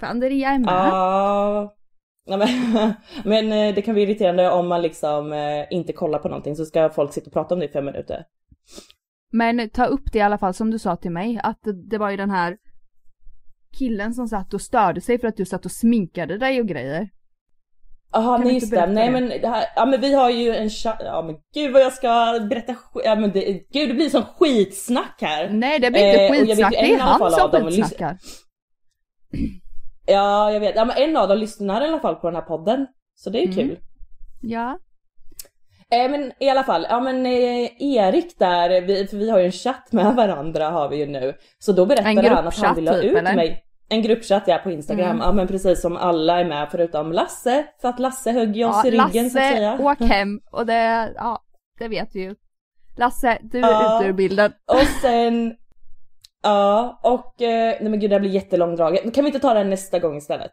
[0.00, 0.68] För Andrea är med.
[0.68, 1.72] Ja.
[2.26, 2.48] Ja, men,
[3.24, 6.64] men eh, det kan bli irriterande om man liksom eh, inte kollar på någonting så
[6.64, 8.24] ska folk sitta och prata om det i fem minuter.
[9.32, 12.10] Men ta upp det i alla fall som du sa till mig, att det var
[12.10, 12.56] ju den här
[13.78, 17.08] killen som satt och störde sig för att du satt och sminkade dig och grejer.
[18.16, 18.86] Jaha, nej just det.
[18.86, 21.82] Nej men det här, ja men vi har ju en cha- ja men gud vad
[21.82, 25.48] jag ska berätta ja men det, gud det blir som skitsnack här.
[25.48, 28.16] Nej det blir inte Eh, jag vet skitsnack, det är han som skitsnackar.
[30.06, 32.42] Ja jag vet, ja men en av dem lyssnar i alla fall på den här
[32.42, 32.86] podden.
[33.14, 33.68] Så det är ju Mm.
[33.68, 33.78] kul.
[34.42, 34.78] Ja.
[35.90, 39.44] Eh, men i alla fall, ja men eh, Erik där, vi, för vi har ju
[39.44, 41.34] en chatt med varandra har vi ju nu.
[41.58, 43.34] Så då berättade han att han ville ha typ, ut eller?
[43.34, 43.62] mig.
[43.88, 45.18] En gruppchatt ja på Instagram, Mm.
[45.18, 47.66] ja men precis som alla är med förutom Lasse.
[47.80, 49.78] För att Lasse högg ju oss ja i ryggen så att Lasse, säga.
[49.80, 51.42] åk hem och det, ja
[51.78, 52.34] det vet du ju.
[52.96, 53.98] Lasse, du är Ja.
[54.00, 54.52] ute ur bilden.
[54.72, 55.54] Och sen,
[56.42, 59.14] ja och, eh, nej men gud det här blir jättelångdraget.
[59.14, 60.52] Kan vi inte ta det nästa gång istället?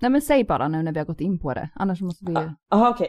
[0.00, 2.32] Nej men säg bara nu när vi har gått in på det, annars måste vi
[2.32, 2.50] ju...
[2.70, 3.08] Jaha okej.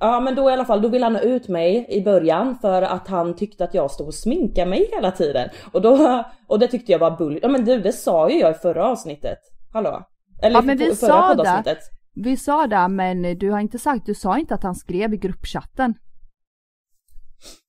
[0.00, 2.82] Ja men då i alla fall, då ville han ha ut mig i början för
[2.82, 5.48] att han tyckte att jag stod och sminkade mig hela tiden.
[5.72, 7.38] Och då, och det tyckte jag var bull.
[7.42, 9.38] Ja men du det sa ju jag i förra avsnittet.
[9.72, 10.02] Hallå?
[10.42, 11.36] Eller Ja, men vi förra sa det.
[11.36, 11.78] poddavsnittet.
[12.14, 15.16] Vi sa det men du har inte sagt, du sa inte att han skrev i
[15.16, 15.94] gruppchatten.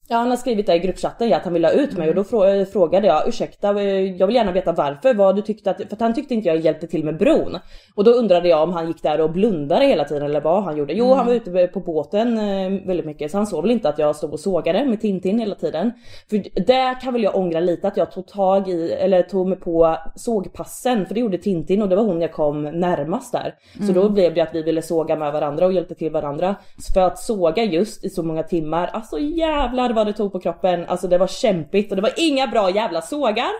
[0.10, 2.10] Ja han har skrivit det i gruppchatten ja, att han ville ha ut mig Mm.
[2.10, 5.72] och då frå- frågade jag ursäkta eh, jag vill gärna veta varför, vad du tyckte
[5.72, 7.58] att, för att han tyckte inte jag hjälpte till med bron.
[7.95, 10.78] Och då undrade jag om han gick där och blundade hela tiden eller vad han
[10.78, 10.93] gjorde.
[10.93, 11.18] Jo Mm.
[11.18, 14.16] han var ute på båten eh, väldigt mycket så han såg väl inte att jag
[14.16, 15.91] stod och sågade med Tintin hela tiden.
[16.30, 19.58] För där kan väl jag ångra lite att jag tog tag i, eller tog mig
[19.60, 23.53] på sågpassen för det gjorde Tintin och det var hon jag kom närmast där.
[23.88, 26.55] Så då blev det att vi ville såga med varandra och hjälpte till varandra.
[26.93, 30.86] För att såga just i så många timmar, alltså jävlar vad det tog på kroppen.
[30.88, 33.52] Alltså det var kämpigt och det var inga bra jävla sågar.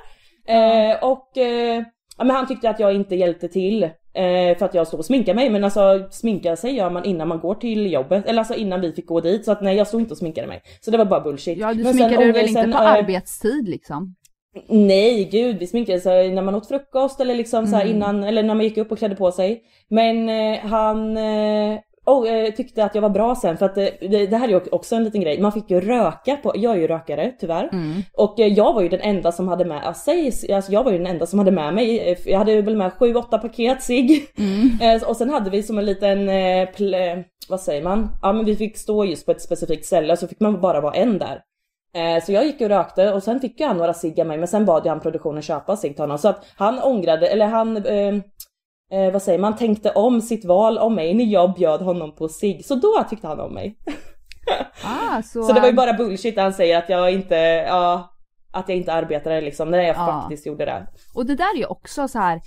[0.48, 1.84] Eh, och eh,
[2.18, 5.06] ja, men han tyckte att jag inte hjälpte till eh, för att jag stod och
[5.06, 5.50] sminkade mig.
[5.50, 8.26] Men alltså sminka sig gör man innan man går till jobbet.
[8.26, 9.46] Eller alltså innan vi fick gå dit.
[9.46, 10.62] Så att nej jag stod inte och sminkade mig.
[10.82, 11.58] Så det var bara bullshit.
[11.58, 14.16] Ja du Men sen sminkade dig väl ångesten, inte på eh, arbetstid liksom?
[14.70, 17.88] Nej gud, vi sminkade sig när man åt frukost eller liksom så Mm.
[17.88, 19.62] innan, eller när man gick upp och klädde på sig.
[19.90, 23.86] Men eh, han eh, oh, eh, tyckte att jag var bra sen för att eh,
[24.02, 25.42] det, det här är ju också en liten grej.
[25.42, 27.70] Man fick ju röka på, jag är ju rökare tyvärr.
[27.72, 28.02] Mm.
[28.14, 30.12] Och eh, jag var ju den enda som hade med, alltså,
[30.54, 33.38] alltså jag var ju den enda som hade med mig, jag hade väl med 7-8
[33.38, 34.28] paket cigg.
[34.38, 35.02] Mm.
[35.08, 36.30] Och sen hade vi som en liten,
[37.50, 38.10] vad säger man?
[38.22, 40.94] Ja men vi fick stå just på ett specifikt ställe så fick man bara vara
[40.94, 41.42] en där.
[42.26, 44.66] Så jag gick och rökte och sen fick jag några cigg av mig men sen
[44.66, 46.18] bad jag han produktionen köpa cigg till honom.
[46.18, 47.78] Så att han ångrade, eller han,
[48.92, 52.28] eh, vad säger man, tänkte om sitt val om mig när jag bjöd honom på
[52.30, 52.66] cigg.
[52.66, 53.78] Så då tyckte han om mig.
[54.84, 55.44] Ah, så...
[55.44, 57.36] Så det var ju bara bullshit när han säger att jag inte,
[57.68, 58.14] ja,
[58.54, 60.06] att jag inte arbetade liksom, när jag Ja.
[60.22, 60.88] faktiskt gjorde det.
[61.16, 62.42] Och det där är ju också så här.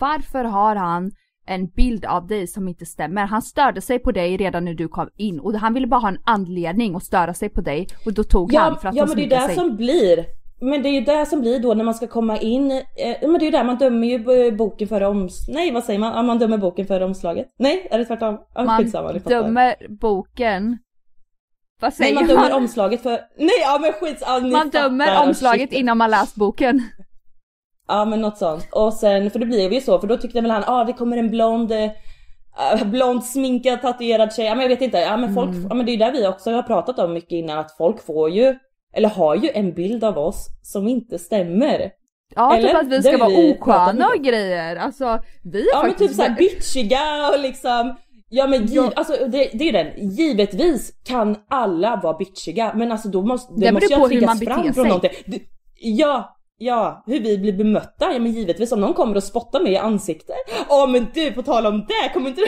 [0.00, 1.10] varför har han
[1.48, 3.26] en bild av dig som inte stämmer.
[3.26, 6.08] Han störde sig på dig redan när du kom in och han ville bara ha
[6.08, 9.06] en anledning att störa sig på dig och då tog Ja, han för att ja
[9.06, 9.54] men det är det sig.
[9.54, 10.24] som blir.
[10.60, 12.70] Men det är ju det som blir då när man ska komma in.
[12.70, 15.48] Eh, men det är ju där man dömer ju eh, boken före oms...
[15.48, 16.12] Nej vad säger man?
[16.16, 17.46] Ja, man dömer boken före omslaget.
[17.58, 18.38] Nej, är det tvärtom?
[18.54, 20.78] Ja, Man skitsamma, dömer boken.
[21.80, 22.36] Vad Nej säger man man?
[22.36, 23.10] dömer omslaget för...
[23.38, 25.26] Nej ja men skit, ja, man dömer fattar.
[25.28, 25.78] omslaget Shit.
[25.78, 26.82] innan man läst boken.
[27.88, 28.68] Ja men något sånt.
[28.72, 31.16] Och sen, för det blev ju så, för då tyckte väl han, ah det kommer
[31.16, 31.90] en blond, eh,
[32.84, 34.46] blond sminkad tatuerad tjej.
[34.46, 35.66] Ja men jag vet inte, ja men folk, Mm.
[35.68, 38.30] ja men det är där vi också har pratat om mycket innan att folk får
[38.30, 38.54] ju,
[38.96, 41.90] eller har ju en bild av oss som inte stämmer.
[42.34, 42.68] Ja, Eller?
[42.68, 44.76] typ att vi ska vara osköna och grejer.
[44.76, 46.10] Alltså, vi är Ja men faktiskt...
[46.10, 47.96] typ såhär bitchiga och liksom
[48.28, 48.92] Ja men giv, Ja.
[48.96, 53.66] alltså det, det är den, givetvis kan alla vara bitchiga men alltså då måste det,
[53.66, 54.84] Det måste hur triggas fram från sig.
[54.84, 55.10] någonting.
[55.26, 55.40] Det,
[55.80, 59.72] ja, ja, hur vi blir bemötta, ja men givetvis om någon kommer och spottar mig
[59.72, 60.36] i ansiktet.
[60.68, 62.46] Ja men du på tal om det, kommer inte du...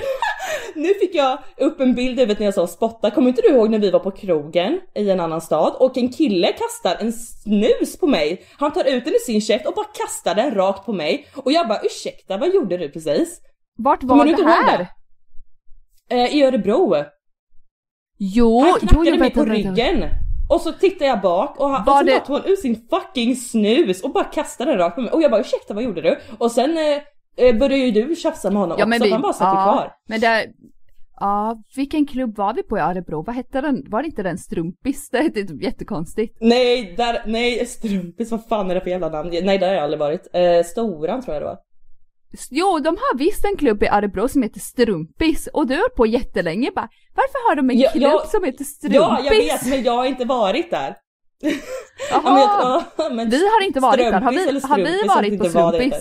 [0.81, 3.49] nu fick jag upp en bild i huvudet när jag sa spotta, kommer inte du
[3.49, 7.13] ihåg när vi var på krogen i en annan stad och en kille kastar en
[7.13, 8.47] snus på mig.
[8.59, 11.53] Han tar ut den i sin käft och bara kastar den rakt på mig och
[11.53, 13.41] jag bara ursäkta vad gjorde du precis?
[13.79, 14.79] Vart var det här?
[14.79, 16.15] det?
[16.15, 16.95] Eh, I Örebro.
[18.19, 20.05] Jo, Han jo, knackade jag mig på ryggen.
[20.49, 22.87] Och så tittar jag bak och, han, och så det- bara tog han ut sin
[22.91, 25.11] fucking snus och bara kastade den rakt på mig.
[25.13, 26.19] Och jag bara ursäkta vad gjorde du?
[26.39, 29.33] Och sen eh, eh, började ju du tjafsa med honom Ja, också, vi, han bara
[29.33, 29.93] satt ja, kvar.
[30.09, 30.47] Men det,
[31.21, 33.23] ja, vilken klubb var vi på i Örebro?
[33.27, 33.85] Vad hette den?
[33.89, 35.11] Var det inte den Strumpis?
[35.11, 36.37] Det hette typ jättekonstigt.
[36.41, 39.31] Nej, där, nej strumpis, vad fan är det för jävla namn?
[39.43, 40.29] Nej, där har jag aldrig varit.
[40.33, 41.59] Eh, Storan tror jag det var.
[42.51, 45.95] Jo, de har visst en klubb i Örebro som heter Strumpis och du har hållit
[45.95, 48.97] på jättelänge bara Varför har de en Ja, klubb ja, som heter Strumpis?
[48.97, 50.97] Ja, jag vet, men jag har inte varit där.
[52.11, 54.21] Jaha, Ja, men jag- vi har inte varit där.
[54.21, 55.95] Har vi, har vi jag varit på Strumpis?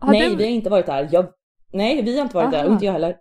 [0.00, 1.08] Har nej, du- vi har inte varit där.
[1.12, 1.26] Jag,
[1.72, 2.66] nej, vi har inte varit där Aha.
[2.66, 3.16] och inte jag heller.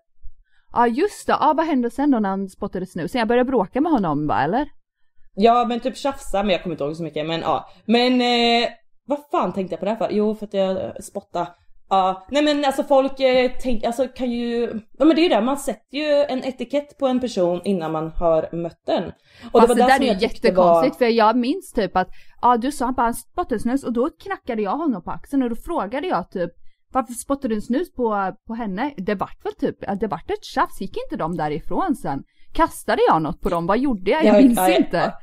[0.73, 3.19] Ja just det, ja vad hände sen då när han spottade snusen?
[3.19, 4.69] Jag började bråka med honom va eller?
[5.35, 7.69] Ja men typ tjafsa men jag kommer inte ihåg så mycket men ja.
[7.85, 8.69] Men eh,
[9.09, 10.09] vad fan tänkte jag på det här för?
[10.11, 11.47] Jo för att jag spottade.
[11.91, 15.29] Ja, nej men alltså folk eh, tänk, alltså kan ju, ja men det är ju
[15.29, 19.03] det, man sätter ju en etikett på en person innan man har mött den.
[19.51, 22.07] Och Fast det, där som är ju jättekonstigt var- för jag minns typ att,
[22.41, 25.55] ja du sa bara spottade snus och då knackade jag honom på axeln och då
[25.55, 26.51] frågade jag typ
[26.93, 28.93] varför spottade du en snus på, på henne?
[28.97, 32.23] Det vart väl typ, det vart ett tjafs, gick inte de därifrån sen?
[32.53, 33.67] Kastade jag något på dem?
[33.67, 34.23] Vad gjorde jag?
[34.25, 35.13] Jag Ja, minns inte.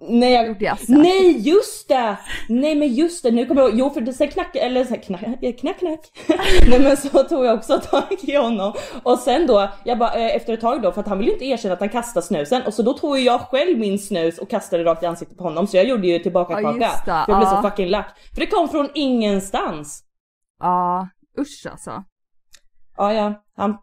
[0.00, 0.92] Nej, jag, Gjorde jag så?
[0.92, 2.16] nej just det!
[2.48, 5.02] Nej men just det, nu kommer jag jo för det, sen knack, eller så här,
[5.02, 6.00] knack, eh, knack knack.
[6.68, 8.72] nej men så tog jag också tag i honom.
[9.02, 11.44] Och sen då, jag bara eh, efter ett tag då, för att han ville inte
[11.44, 12.62] erkänna att han kastade snusen.
[12.62, 15.66] Och så då tog jag själv min snus och kastade rakt i ansiktet på honom.
[15.66, 16.88] Så jag gjorde ju tillbaka kaka.
[16.88, 17.62] för jag blev ja.
[17.62, 18.18] så fucking lack.
[18.34, 20.04] För det kom från ingenstans.
[20.58, 21.08] Ja,
[21.38, 22.04] usch alltså.
[22.96, 23.78] Ja ja, han...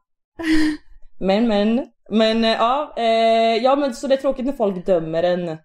[1.20, 5.24] Men men, men eh, ja, eh, ja men så det är tråkigt när folk dömer
[5.24, 5.58] en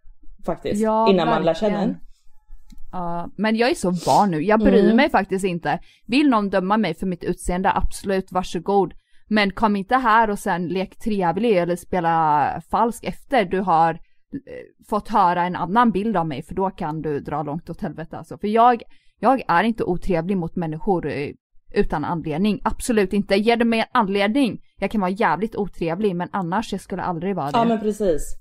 [0.44, 0.82] faktiskt.
[0.82, 1.78] Ja, innan man lär känna en.
[1.78, 2.06] verkligen.
[2.92, 4.96] Ja, men jag är så van nu, jag bryr Mm.
[4.96, 5.78] mig faktiskt inte.
[6.06, 8.94] Vill någon döma mig för mitt utseende, absolut varsågod.
[9.28, 13.98] Men kom inte här och sen lek trevlig eller spela falsk efter du har eh,
[14.88, 18.18] fått höra en annan bild av mig för då kan du dra långt åt helvete
[18.18, 18.38] alltså.
[18.38, 18.82] För jag,
[19.20, 21.28] jag är inte otrevlig mot människor eh,
[21.74, 22.60] utan anledning.
[22.64, 23.34] Absolut inte.
[23.36, 27.36] Ger det mig en anledning, jag kan vara jävligt otrevlig men annars jag skulle aldrig
[27.36, 27.58] vara det.
[27.58, 28.38] Ja men precis.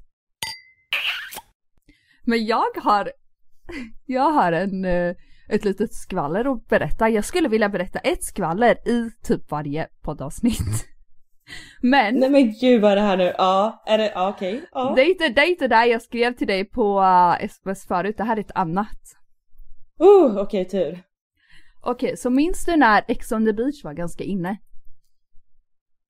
[2.32, 3.11] Men jag har,
[4.05, 5.15] jag har en, eh,
[5.49, 7.09] ett litet skvaller att berätta.
[7.09, 10.88] Jag skulle vilja berätta ett skvaller i typ varje poddavsnitt.
[11.82, 13.34] Men Nej men gud vad är det här nu?
[13.38, 14.61] Ja, är det, ja, okej.
[14.71, 14.93] Ja.
[14.95, 18.17] det är inte det, är inte där jag skrev till dig på uh, sms förut,
[18.17, 19.01] det här är ett annat.
[20.01, 21.03] Uh, okej tur.
[21.82, 24.57] Okej, så minns du när Ex on the beach var ganska inne?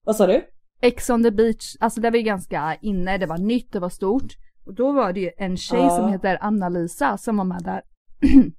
[0.05, 0.45] Vad sa du?
[0.81, 3.89] Ex on the beach, alltså det var ju ganska inne, det var nytt, det var
[3.89, 4.33] stort.
[4.65, 5.89] Och då var det ju en tjej Ja.
[5.89, 7.81] som heter Anna-Lisa som var med där.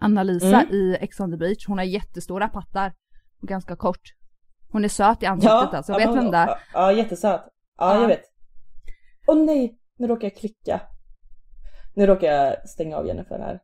[0.00, 0.74] Anna-Lisa Mm.
[0.74, 2.92] i Ex on the beach, hon har jättestora pattar
[3.42, 4.00] och ganska kort.
[4.72, 6.46] Hon är söt i ansiktet alltså, vet du vem det är?
[6.46, 7.40] Ja, ja jättesöt.
[7.78, 8.00] Ja, Ja.
[8.00, 8.22] jag vet.
[9.26, 10.80] Åh nej, nu råkar jag klicka.
[11.94, 13.60] Nu råkar jag stänga av Jennifer här.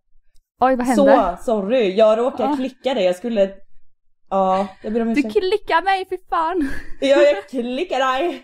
[0.60, 1.36] Oj vad hände?
[1.40, 1.94] Så, sorry.
[1.96, 2.56] Jag råkade Ja.
[2.56, 3.02] klicka det.
[3.02, 3.54] Jag skulle...
[4.30, 5.32] Ja, jag ber om Du ursäkt.
[5.32, 6.68] klickar mig för fan!
[7.00, 8.42] Ja, jag klickar dig.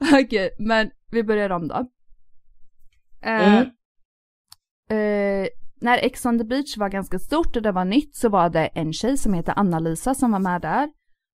[0.24, 1.74] Okej, men vi börjar om då.
[3.22, 3.62] Eh, Mm.
[4.90, 5.48] eh,
[5.82, 8.66] när Ex on the beach var ganska stort och det var nytt så var det
[8.66, 10.88] en tjej som heter Anna-Lisa som var med där.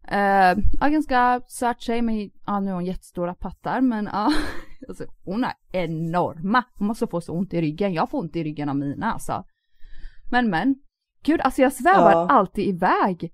[0.08, 4.32] Eh, ja, ganska söt tjej med, ja nu har hon jättestora pattar men ja,
[4.88, 6.64] alltså, hon är enorma.
[6.74, 9.44] Hon måste få så ont i ryggen, jag får ont i ryggen av mina alltså.
[10.30, 10.74] Men men,
[11.24, 12.28] gud alltså jag svävar Ja.
[12.30, 13.32] alltid iväg.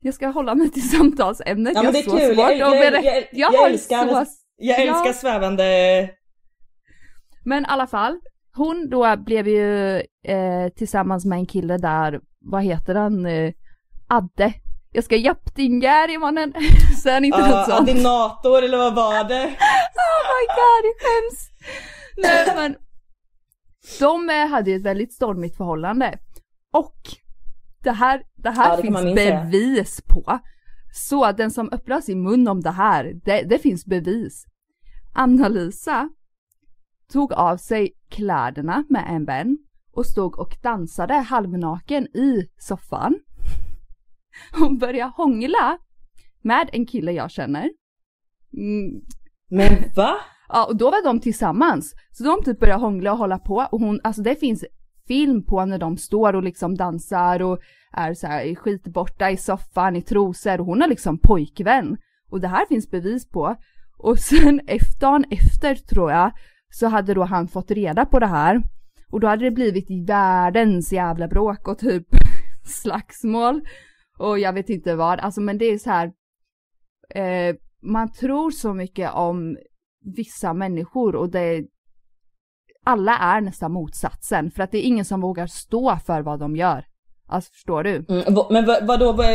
[0.00, 1.72] jag ska hålla mig till samtalsämnet.
[1.74, 3.06] Ja men det är Jag har kul, svårt jag, att jag, berätta.
[3.06, 5.12] jag, jag, har älskar, så- jag älskar Ja.
[5.12, 6.10] svävande...
[7.44, 8.20] Men i alla fall,
[8.54, 13.52] hon då blev ju eh, tillsammans med en kille där, vad heter han, eh,
[14.08, 14.52] Adde.
[14.92, 16.52] Jag ska jappdinga i mannen.
[17.06, 17.88] Han inte något Uh, sånt?
[17.90, 19.44] adinator eller vad var det?
[19.98, 21.50] Oh my god, det skäms!
[22.16, 22.76] Nej men,
[23.98, 26.18] de eh, hade ju ett väldigt stormigt förhållande.
[26.72, 26.96] Och
[27.82, 30.38] det här, det här Ja, det finns bevis på.
[30.98, 34.44] Så den som öppnar sin mun om det här, det, det finns bevis.
[35.14, 36.08] Anna-Lisa
[37.12, 39.58] tog av sig kläderna med en vän
[39.92, 43.14] och stod och dansade halvnaken i soffan.
[44.58, 45.78] Hon började hångla
[46.42, 47.70] med en kille jag känner.
[48.56, 49.00] Mm,
[49.50, 50.16] Men va?
[50.48, 51.94] Ja, och då var de tillsammans.
[52.10, 54.64] Så de typ började hångla och hålla på och hon, alltså det finns
[55.08, 57.58] film på när de står och liksom dansar och
[57.92, 61.96] är så här skitborta i soffan i trosor och hon har liksom pojkvän.
[62.30, 63.56] Och det här finns bevis på.
[63.98, 66.32] Och sen efter, dagen efter tror jag,
[66.70, 68.62] så hade då han fått reda på det här.
[69.10, 72.06] Och då hade det blivit världens jävla bråk och typ
[72.64, 73.60] slagsmål.
[74.18, 76.12] Och jag vet inte vad, alltså men det är så här.
[77.14, 79.56] Eh, man tror så mycket om
[80.16, 81.64] vissa människor och det
[82.84, 86.56] alla är nästan motsatsen för att det är ingen som vågar stå för vad de
[86.56, 86.84] gör.
[87.28, 88.04] Alltså förstår du?
[88.08, 89.26] Mm, men vad, vadå, vad,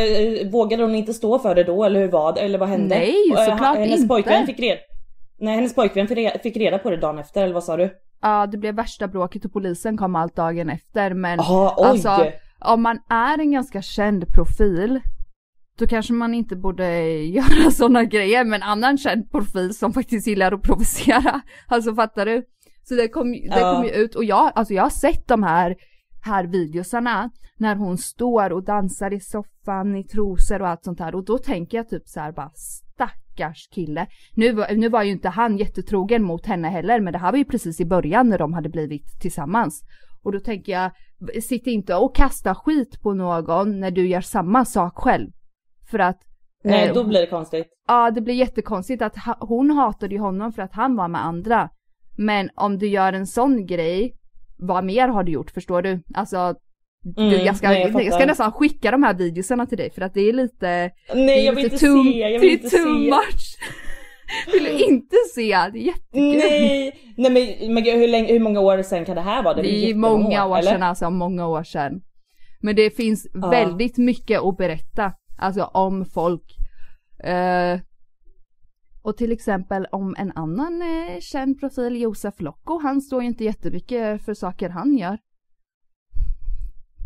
[0.51, 2.41] vågade hon inte stå för det då eller hur var det?
[2.41, 2.95] Eller vad hände?
[2.95, 4.07] Nej, eh, såklart hennes inte.
[4.07, 4.79] Pojkvän fick reda,
[5.39, 7.89] nej, hennes pojkvän fick reda, på det dagen efter eller vad sa du?
[8.21, 11.85] Ja, det blev värsta bråket och polisen kom allt dagen efter men Jaha, oj!
[11.85, 14.99] alltså om man är en ganska känd profil
[15.79, 20.27] då kanske man inte borde göra sådana grejer med en annan känd profil som faktiskt
[20.27, 21.41] gillar att provocera.
[21.67, 22.43] Alltså fattar du?
[22.83, 25.75] Så det kom, det kom ju ut och jag, alltså jag har sett de här,
[26.23, 31.15] här videosarna när hon står och dansar i soffan i trosor och allt sånt här
[31.15, 34.07] och då tänker jag typ så här bara stackars kille.
[34.35, 37.45] Nu, nu var ju inte han jättetrogen mot henne heller men det här var ju
[37.45, 39.83] precis i början när de hade blivit tillsammans.
[40.23, 40.91] Och då tänker jag,
[41.43, 45.31] sitt inte och kasta skit på någon när du gör samma sak själv.
[45.91, 46.19] För att
[46.63, 47.67] Nej, eh, då blir det konstigt.
[47.87, 51.69] Ja, det blir jättekonstigt att hon hatade ju honom för att han var med andra.
[52.17, 54.13] Men om du gör en sån grej,
[54.57, 55.99] vad mer har du gjort förstår du?
[56.13, 56.55] Alltså,
[57.03, 59.91] du, Mm, jag, ska, nej, jag jag, ska nästan skicka de här videorna till dig
[59.91, 60.67] för att det är lite...
[60.67, 63.09] det Nej är jag vill inte too, se, jag det vill är inte too se.
[63.09, 63.57] much.
[64.53, 65.41] Vill du inte se?
[65.51, 66.37] Det är jättekul.
[66.37, 67.31] Nej, nej
[67.61, 69.53] men, men hur, länge, hur många år sedan kan det här vara?
[69.53, 70.71] Det väl är många år eller?
[70.71, 72.01] sedan alltså, många år sedan.
[72.61, 73.49] Men det finns Ja.
[73.49, 76.43] väldigt mycket att berätta, alltså om folk.
[77.23, 77.79] Eh,
[79.03, 83.43] och till exempel om en annan eh, känd profil, Josef Locko, han står ju inte
[83.43, 85.17] jättemycket för saker han gör.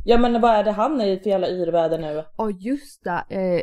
[0.06, 2.24] Ja men vad är det han är i för jävla yrväder nu?
[2.36, 3.62] Och just det, eh,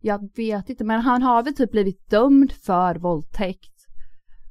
[0.00, 3.74] jag vet inte men han har väl typ blivit dömd för våldtäkt.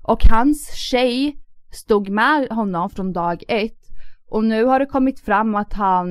[0.04, 1.38] Och hans tjej
[1.72, 3.80] stod med honom från dag ett.
[4.30, 6.10] Och nu har det kommit fram att han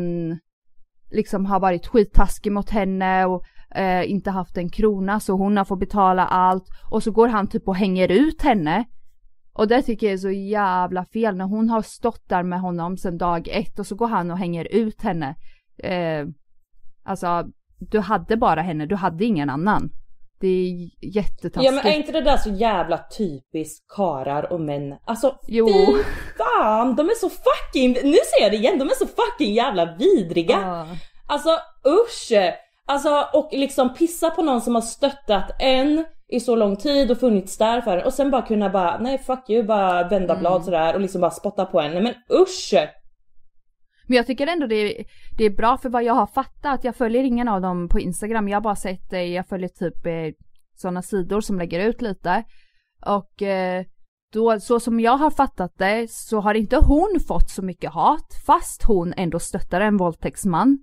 [1.11, 3.45] liksom har varit skittaskig mot henne och
[3.75, 6.65] eh, inte haft en krona så hon har fått betala allt.
[6.91, 8.85] Och så går han typ och hänger ut henne.
[9.53, 12.97] Och det tycker jag är så jävla fel när hon har stått där med honom
[12.97, 15.35] sedan dag ett och så går han och hänger ut henne.
[15.83, 16.27] Eh,
[17.05, 17.45] alltså,
[17.79, 19.91] du hade bara henne, du hade ingen annan.
[20.41, 21.65] Det är jättetaskigt.
[21.65, 24.97] Ja men är inte det där så jävla typiskt karar och män?
[25.05, 25.69] Alltså Jo.
[25.69, 26.03] fy
[26.39, 29.97] fan, de är så fucking, nu säger jag det igen, de är så fucking jävla
[29.97, 30.59] vidriga.
[30.63, 30.87] Ja.
[31.27, 31.51] Alltså
[31.87, 32.33] usch!
[32.87, 37.19] Alltså och liksom pissa på någon som har stöttat en i så lång tid och
[37.21, 40.53] funnits där för en och sen bara kunna bara nej fuck you, bara vända blad
[40.53, 40.65] Mm.
[40.65, 41.93] sådär och liksom bara spotta på en.
[41.93, 42.75] Nej men usch!
[44.07, 45.05] Men jag tycker ändå det är,
[45.39, 46.85] det är bra för vad jag har fattat.
[46.85, 48.49] Jag följer ingen av dem på Instagram.
[48.49, 52.45] Jag har bara sett, eh, jag följer typ eh, sådana sidor som lägger ut lite.
[53.07, 53.85] Och eh,
[54.33, 58.35] då, så som jag har fattat det så har inte hon fått så mycket hat
[58.47, 60.79] fast hon ändå stöttar en våldtäktsman.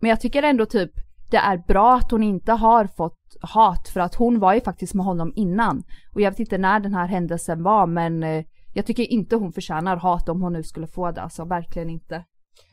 [0.00, 0.90] Men jag tycker ändå typ
[1.30, 4.94] det är bra att hon inte har fått hat för att hon var ju faktiskt
[4.94, 5.82] med honom innan.
[6.14, 8.44] Och jag vet inte när den här händelsen var men eh,
[8.74, 12.24] jag tycker inte hon förtjänar hat om hon nu skulle få det, alltså verkligen inte.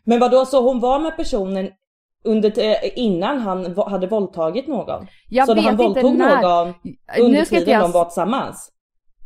[0.03, 1.69] Men vad då så hon var med personen
[2.23, 5.07] under, eh, innan han hade våldtagit någon?
[5.30, 6.41] Jag så vet han inte våldtog när.
[6.41, 6.73] någon
[7.19, 8.71] under Nu ska inte tiden jag- de var tillsammans?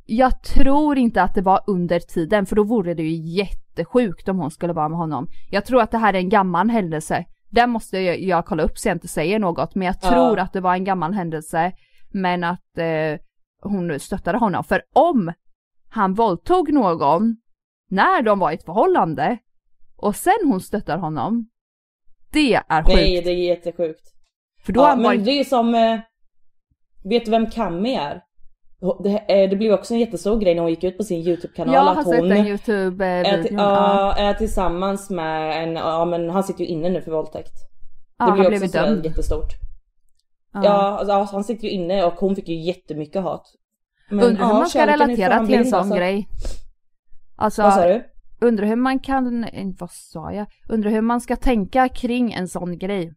[0.06, 4.38] Jag tror inte att det var under tiden för då vore det ju jättesjukt om
[4.40, 5.28] hon skulle vara med honom.
[5.52, 7.26] Jag tror att det här är en gammal händelse.
[7.52, 10.10] Det måste jag, jag kolla upp så jag inte säger något men jag Ja.
[10.10, 11.72] tror att det var en gammal händelse
[12.14, 13.20] men att eh,
[13.62, 14.64] hon stöttade honom.
[14.64, 15.34] För om
[15.90, 17.36] han våldtog någon
[17.90, 19.38] när de var i ett förhållande
[19.96, 21.50] och sen hon stöttar honom.
[22.32, 22.96] Det är sjukt.
[22.96, 24.12] Nej det är jättesjukt.
[24.66, 25.26] För då Ja, men varit...
[25.26, 26.00] det är som, eh,
[27.04, 28.22] vet du vem Cammy är?
[29.04, 31.76] Det, eh, det blev också en jättestor grej när hon gick ut på sin YouTube-kanal
[31.76, 32.48] har att hon den
[33.26, 34.14] är, till, ja.
[34.18, 37.54] ja, är tillsammans med en, ja men han sitter ju inne nu för våldtäkt.
[38.18, 39.06] Ja, det han blev blev också så dömd.
[39.06, 39.54] jättestort.
[40.54, 40.64] Ja.
[40.64, 43.44] Ja, alltså, alltså, han sitter ju inne och hon fick ju jättemycket hat.
[44.10, 45.96] Men, Undrar hur ja, man ska relatera till en sån alltså.
[45.96, 46.28] grej.
[47.36, 48.04] Alltså, Vad sa du?
[48.42, 49.46] undrar hur man kan,
[49.80, 50.48] vad sa jag?
[50.70, 53.14] Undrar hur man ska tänka kring en sån grej.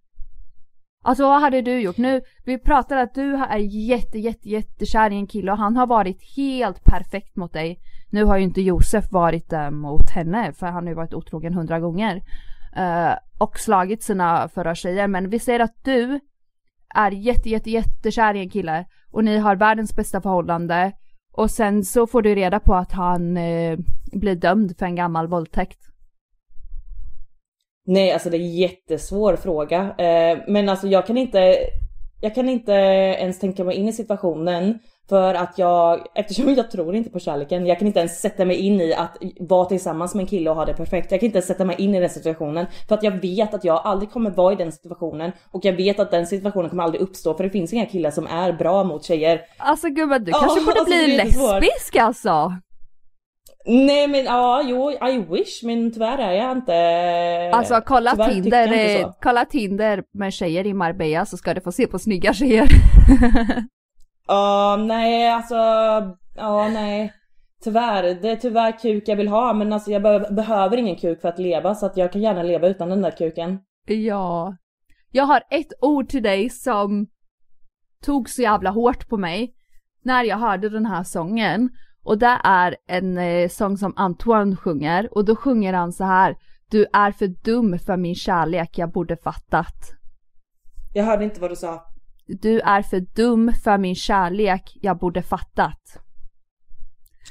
[1.07, 1.97] Alltså vad hade du gjort?
[1.97, 5.87] Nu, vi pratar att du är jätte, jätte, jättekär i en kille och han har
[5.87, 7.81] varit helt perfekt mot dig.
[8.11, 11.55] Nu har ju inte Josef varit det mot henne för han har ju varit otrogen
[11.55, 12.23] hundra gånger.
[12.77, 16.21] Eh, och slagit sina förra tjejer men vi säger att du
[16.95, 20.93] är jätte, jätte, jättekär i en kille och ni har världens bästa förhållande
[21.33, 23.79] och sen så får du reda på att han eh,
[24.13, 25.79] blir dömd för en gammal våldtäkt.
[27.87, 29.81] Nej, alltså det är en jättesvår fråga.
[29.99, 31.57] Eh, men alltså jag kan inte,
[32.21, 34.79] jag kan inte ens tänka mig in i situationen
[35.09, 38.57] för att jag, eftersom jag tror inte på kärleken, jag kan inte ens sätta mig
[38.57, 41.11] in i att vara tillsammans med en kille och ha det perfekt.
[41.11, 43.65] Jag kan inte ens sätta mig in i den situationen för att jag vet att
[43.65, 47.03] jag aldrig kommer vara i den situationen och jag vet att den situationen kommer aldrig
[47.03, 49.41] uppstå för det finns inga killar som är bra mot tjejer.
[49.59, 52.53] Alltså gumman du Ja, kanske borde alltså, bli lesbisk alltså.
[53.67, 57.51] Nej men ja, jo, I wish men tyvärr är jag inte.
[57.57, 61.87] Alltså kolla tyvärr Tinder, kolla Tinder med tjejer i Marbella så ska du få se
[61.87, 62.69] på snygga tjejer.
[64.27, 65.55] Ja, nej alltså,
[66.35, 67.13] ja nej.
[67.65, 71.21] Tyvärr, det är tyvärr kuk jag vill ha men alltså jag be- behöver ingen kuk
[71.21, 73.59] för att leva så att jag kan gärna leva utan den där kuken.
[73.87, 74.57] ja.
[75.11, 77.07] Jag har ett ord till dig som
[78.05, 79.55] tog så jävla hårt på mig
[80.03, 81.71] när jag hörde den här sången.
[82.05, 86.37] Och det är en eh, sång som Antoine sjunger och då sjunger han så här.
[86.71, 89.93] Du är för dum för min kärlek, jag borde fattat.
[90.95, 91.85] Jag hörde inte vad du sa.
[92.27, 96.05] Du är för dum för min kärlek, jag borde fattat.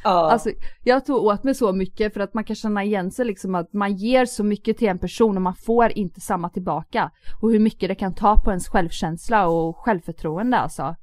[0.04, 0.50] Ja, Alltså
[0.84, 3.74] jag tog åt mig så mycket för att man kan känna igen sig liksom att
[3.74, 7.12] man ger så mycket till en person och man får inte samma tillbaka.
[7.42, 10.96] Och hur mycket det kan ta på ens självkänsla och självförtroende alltså.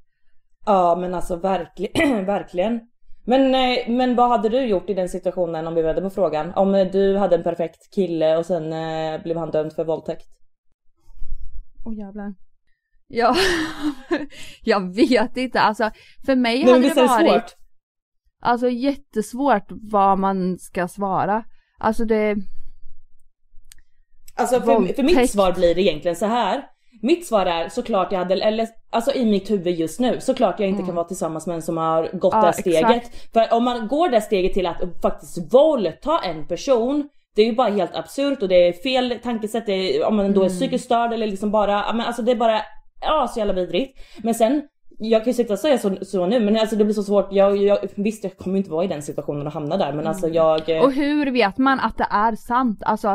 [0.67, 2.81] ja men alltså verkligen, verkligen.
[3.31, 6.53] Men, eh, men vad hade du gjort i den situationen om vi vänder på frågan?
[6.55, 10.27] Om eh, du hade en perfekt kille och sen eh, blev han dömd för våldtäkt?
[11.87, 12.35] Åh oh, jävlar.
[13.09, 13.37] Ja,
[14.63, 15.91] jag vet inte alltså.
[16.27, 17.57] För mig men hade visst det varit svårt?
[18.41, 21.45] alltså jättesvårt vad man ska svara.
[21.79, 22.37] Alltså det,
[24.35, 26.67] Alltså för, för mitt svar blir egentligen så här.
[27.03, 30.69] Mitt svar är såklart jag hade, eller alltså i mitt huvud just nu, såklart jag
[30.69, 32.21] inte kan vara tillsammans med en som har gått Mm.
[32.33, 32.97] Ja, det här steget.
[32.97, 33.33] exakt.
[33.33, 37.55] För om man går det steget till att faktiskt våldta en person, det är ju
[37.55, 40.57] bara helt absurt och det är fel tankesätt, är, om man då är Mm.
[40.59, 42.61] psykiskt störd eller liksom bara, men alltså det är bara,
[43.01, 43.99] ja så jävla vidrigt.
[44.23, 44.63] Men sen,
[44.99, 47.29] jag kan ju sitta och säga så, så nu men alltså det blir så svårt,
[47.33, 50.29] jag, jag, visst jag kommer inte vara i den situationen och hamna där men alltså
[50.29, 50.61] jag...
[50.61, 50.85] eh, Mm.
[50.85, 52.83] Och hur vet man att det är sant?
[52.85, 53.09] Alltså,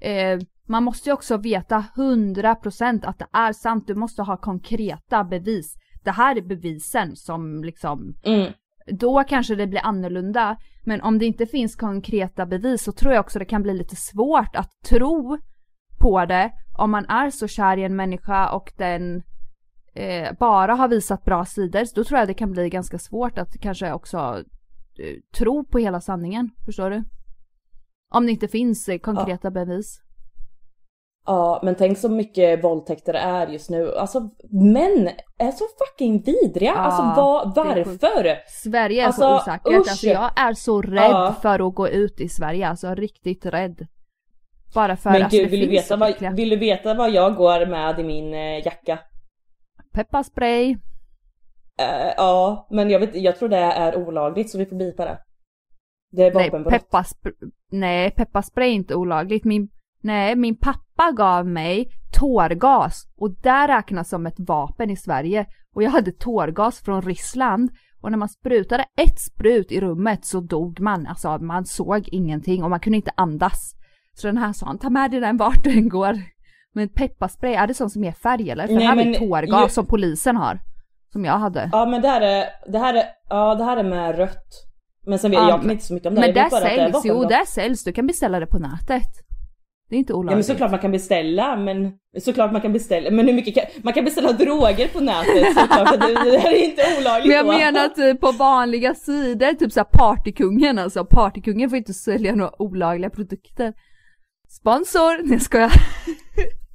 [0.00, 0.38] eh,
[0.70, 3.86] man måste ju också veta 100% att det är sant.
[3.86, 5.74] Du måste ha konkreta bevis.
[6.04, 8.52] Det här är bevisen som liksom, mm.
[8.86, 10.56] då kanske det blir annorlunda.
[10.84, 13.96] Men om det inte finns konkreta bevis så tror jag också det kan bli lite
[13.96, 15.38] svårt att tro
[16.00, 19.22] på det om man är så kär i en människa och den
[19.94, 21.84] eh, bara har visat bra sidor.
[21.84, 24.44] Så då tror jag det kan bli ganska svårt att kanske också
[24.98, 26.50] eh, tro på hela sanningen.
[26.64, 27.04] Förstår du?
[28.14, 30.00] Om det inte finns eh, konkreta bevis.
[31.26, 33.94] Ja, men tänk så mycket våldtäkter det är just nu.
[33.94, 36.70] Alltså män är så fucking vidriga.
[36.72, 37.56] Ja, alltså sjukt.
[38.02, 38.38] varför?
[38.48, 39.66] Sverige är Alltså, så osäkert.
[39.66, 39.76] usch.
[39.90, 41.34] Alltså jag är så rädd Ja.
[41.42, 42.68] för att gå ut i Sverige.
[42.68, 43.86] Alltså riktigt rädd.
[44.74, 46.56] Bara för Men att gud, det vill du, finns veta så vad, äckliga- vill du
[46.56, 48.98] veta vad jag går med i min eh, jacka?
[49.92, 50.70] Pepparspray.
[51.80, 55.18] Eh, ja, men jag, vet, jag tror det är olagligt så vi får bipa det.
[56.12, 56.72] Det är Nej, vapenbrott.
[56.72, 57.32] pepparspray,
[57.70, 59.44] nej, pepparspray är inte olagligt.
[59.44, 59.68] Min,
[60.02, 65.46] nej, min pappa gav mig tårgas och det räknas som ett vapen i Sverige.
[65.74, 67.70] Och jag hade tårgas från Ryssland
[68.00, 71.06] och när man sprutade ett sprut i rummet så dog man.
[71.06, 73.74] Alltså man såg ingenting och man kunde inte andas.
[74.14, 76.14] Så den här sa han, ta med dig den vart du än går.
[76.74, 78.66] Men pepparspray, är det sånt som ger färg eller?
[78.66, 80.60] För Nej, här men ju tårgas ju- som polisen har.
[81.12, 81.70] Som jag hade.
[81.72, 84.66] Ja men det här är, det här är, ja det här är med rött.
[85.06, 86.20] Men sen vet Ja, jag kan inte så mycket om det.
[86.20, 88.58] Men jag bara att det är säljs, jo där säljs, du kan beställa det på
[88.58, 89.29] nätet.
[89.90, 90.36] Det är inte Ja olagligt.
[90.36, 93.92] men såklart man kan beställa men såklart man kan beställa men hur mycket kan, man
[93.92, 97.52] kan beställa droger på nätet såklart det, det här är inte olagligt Men jag då.
[97.52, 101.04] menar typ på vanliga sidor, typ såhär partykungen alltså.
[101.04, 103.72] Partykungen får inte sälja några olagliga produkter.
[104.48, 105.22] Sponsor!
[105.22, 105.72] Nej jag skojar.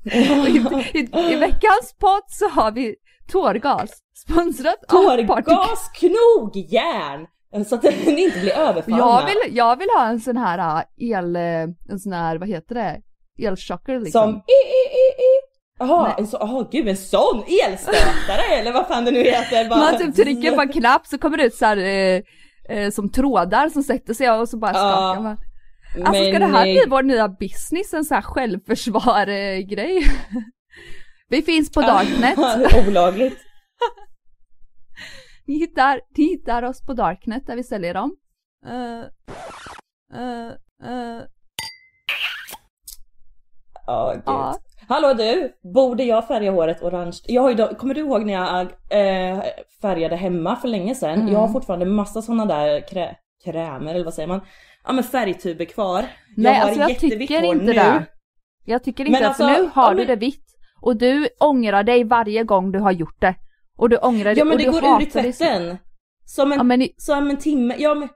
[0.47, 2.95] I, i, I veckans podd så har vi
[3.31, 3.91] tårgas.
[4.17, 7.27] Sponsrat Tårgas, knogjärn!
[7.63, 8.97] Så att ni inte blir överfallna.
[8.97, 10.57] jag vill, jag vill ha en sån här
[10.99, 11.41] äh, el, äh,
[11.89, 13.01] en sån här, vad heter det?
[13.47, 14.21] Elchocker liksom.
[14.21, 15.55] Som i, i, i, i.
[15.79, 19.69] Jaha, en så, aha, gud en sån elstötare eller vad fan det nu heter.
[19.69, 22.21] Bara, Man typ trycker på en knapp så kommer det ut så här, eh,
[22.69, 25.37] eh, som trådar som sätter sig och så bara skakar man.
[26.05, 30.03] Alltså ska det här bli vår nya business, en sån här självförsvar-grej?
[31.29, 32.37] Vi finns på Darknet.
[32.87, 33.37] Olagligt.
[35.47, 38.15] Ni hittar, ni hittar oss på Darknet där vi säljer dem.
[38.65, 39.03] Uh,
[40.19, 40.51] uh,
[40.91, 41.21] uh,
[43.87, 44.23] Ja, gud.
[44.25, 44.55] Ja.
[44.87, 47.17] Hallå du, borde jag färga håret orange?
[47.25, 49.43] Jag har ju kommer du ihåg när jag eh,
[49.81, 51.19] färgade hemma för länge sedan?
[51.19, 51.33] Mm.
[51.33, 54.41] Jag har fortfarande massa sådana där krä, krämer eller vad säger man?
[54.85, 56.05] Ja men färgtuber kvar.
[56.37, 57.73] Nej har alltså jag tycker inte nu.
[57.73, 58.05] det.
[58.65, 60.45] Jag tycker inte Men det, alltså, för nu har ja, du men- det vitt.
[60.81, 63.35] Och du ångrar dig varje gång du har gjort det.
[63.77, 65.77] Och du ångrar dig Ja men det går ur i tvätten.
[66.25, 68.09] Som en, Ja, men som en timme, ja men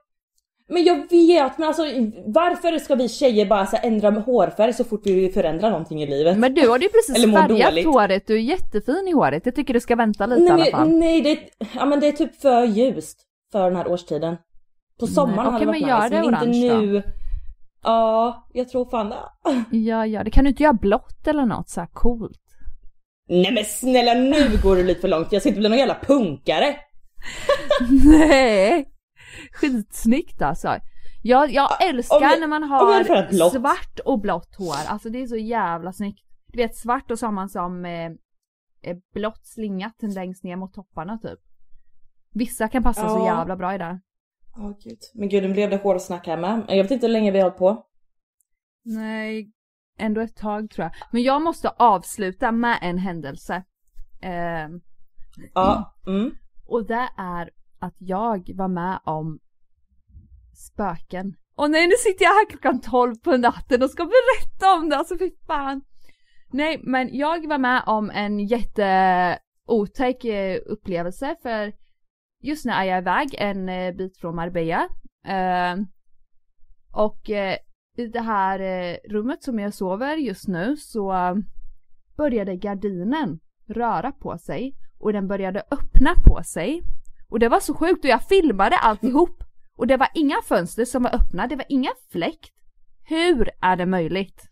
[0.72, 1.82] men jag vet, men alltså
[2.26, 6.38] varför ska vi tjejer bara så ändra hårfärg så fort vi förändrar någonting i livet?
[6.38, 9.46] Men du har ju precis färgat håret, du är jättefin i håret.
[9.46, 10.88] Jag tycker du ska vänta lite i alla nej, fall.
[10.90, 11.38] nej, det,
[11.74, 13.18] ja, men det är typ för ljust
[13.52, 14.36] för den här årstiden.
[15.00, 17.02] På sommaren Nej, hade det varit men nice, det men inte orange nu.
[17.82, 19.76] Ja, jag tror fan det.
[19.76, 22.39] Ja, ja, det kan du inte göra blått eller något så här coolt.
[23.30, 25.98] Nej men snälla nu går du lite för långt, jag ska inte bli någon jävla
[26.02, 26.76] punkare.
[28.04, 28.88] Nej!
[29.52, 30.76] Skitsnyggt alltså.
[31.22, 34.74] Jag, jag älskar om när man har svart och blått hår.
[34.88, 36.24] Alltså det är så jävla snyggt.
[36.46, 38.06] Du vet svart och så har man som eh,
[38.82, 41.38] eh, blått slingat längst ner mot topparna typ.
[42.34, 43.26] Vissa kan passa så Ja.
[43.26, 44.00] jävla bra i det.
[44.56, 46.64] Åh gud, men gud nu blev det hårsnack här med.
[46.68, 47.86] Jag vet inte hur länge vi har hållit på.
[48.84, 49.50] Nej,
[50.00, 50.92] ändå ett tag tror jag.
[51.10, 53.64] Men jag måste avsluta med en händelse.
[54.22, 54.68] Eh,
[55.54, 56.34] Ja, mm.
[56.66, 59.38] Och det är att jag var med om
[60.54, 61.34] spöken.
[61.54, 64.96] Och nej, nu sitter jag här klockan 12 på natten och ska berätta om det,
[64.96, 65.82] alltså fy fan.
[66.52, 71.72] Nej, men jag var med om en jätteotäck eh, upplevelse för
[72.42, 74.88] just nu är jag iväg en eh, bit från Marbella.
[75.26, 75.76] Eh,
[76.92, 77.30] och
[78.00, 81.34] i det här eh, rummet som jag sover just nu så eh,
[82.16, 83.38] började gardinen
[83.68, 86.82] röra på sig och den började öppna på sig.
[87.28, 89.44] Och det var så sjukt och jag filmade alltihop.
[89.76, 92.54] Och det var inga fönster som var öppna, det var inga fläkt.
[93.08, 94.42] Hur är det möjligt?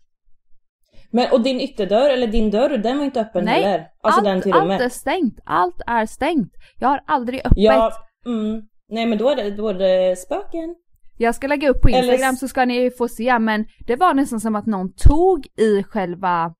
[1.11, 3.87] Men och din ytterdörr, eller din dörr, den var inte öppen Nej, heller?
[4.01, 4.81] Alltså allt, den till allt rummet?
[4.81, 6.53] är stängt, allt är stängt.
[6.79, 7.53] Jag har aldrig öppet.
[7.57, 7.91] Ja,
[8.25, 8.61] mm.
[8.89, 10.75] Nej men då är det, då är det spöken.
[11.21, 13.95] Jag ska lägga upp på Eller Instagram s- så ska ni få se men det
[13.95, 16.53] var nästan som att någon tog i själva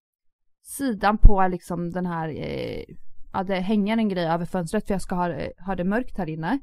[0.64, 2.84] sidan på liksom den här, eh,
[3.34, 5.34] ja det hänger en grej över fönstret för jag ska ha,
[5.66, 6.60] ha det mörkt här inne.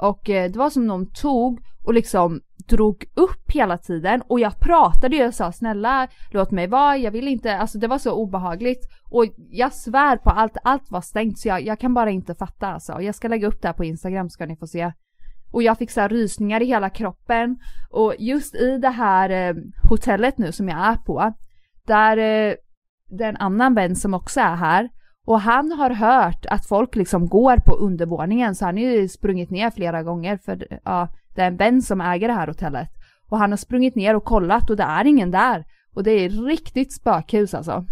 [0.00, 4.58] Och eh, det var som någon tog och liksom drog upp hela tiden och jag
[4.60, 8.12] pratade ju och sa snälla låt mig vara, jag vill inte, alltså det var så
[8.12, 8.86] obehagligt.
[9.10, 12.66] Och jag svär på allt, allt var stängt så jag, jag kan bara inte fatta
[12.66, 13.00] alltså.
[13.00, 14.92] Jag ska lägga upp det här på Instagram ska ni få se.
[15.52, 17.58] Och jag fick så här rysningar i hela kroppen.
[17.90, 19.54] Och just i det här eh,
[19.88, 21.32] hotellet nu som jag är på,
[21.86, 22.54] där eh,
[23.08, 24.88] det är en annan vän som också är här.
[25.26, 29.50] Och han har hört att folk liksom går på undervåningen så han har ju sprungit
[29.50, 32.88] ner flera gånger för ja, det är en vän som äger det här hotellet.
[33.28, 35.64] Och han har sprungit ner och kollat och det är ingen där.
[35.94, 37.84] Och det är riktigt spökhus alltså.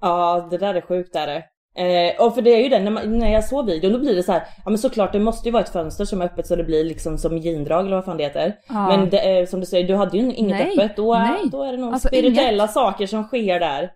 [0.00, 1.44] Ja, det där är sjukt är det.
[1.78, 4.14] Eh, och för det är ju det, när, man, när jag såg videon då blir
[4.16, 6.46] det så här, ja men såklart det måste ju vara ett fönster som är öppet
[6.46, 8.54] så det blir liksom som gindrag eller vad fan det heter.
[8.68, 8.88] Ja.
[8.88, 10.96] Men det är, som du säger, du hade ju inget Nej, öppet.
[10.96, 11.40] Då, nej.
[11.52, 13.90] då är det nog Alltså, spirituella saker som sker där.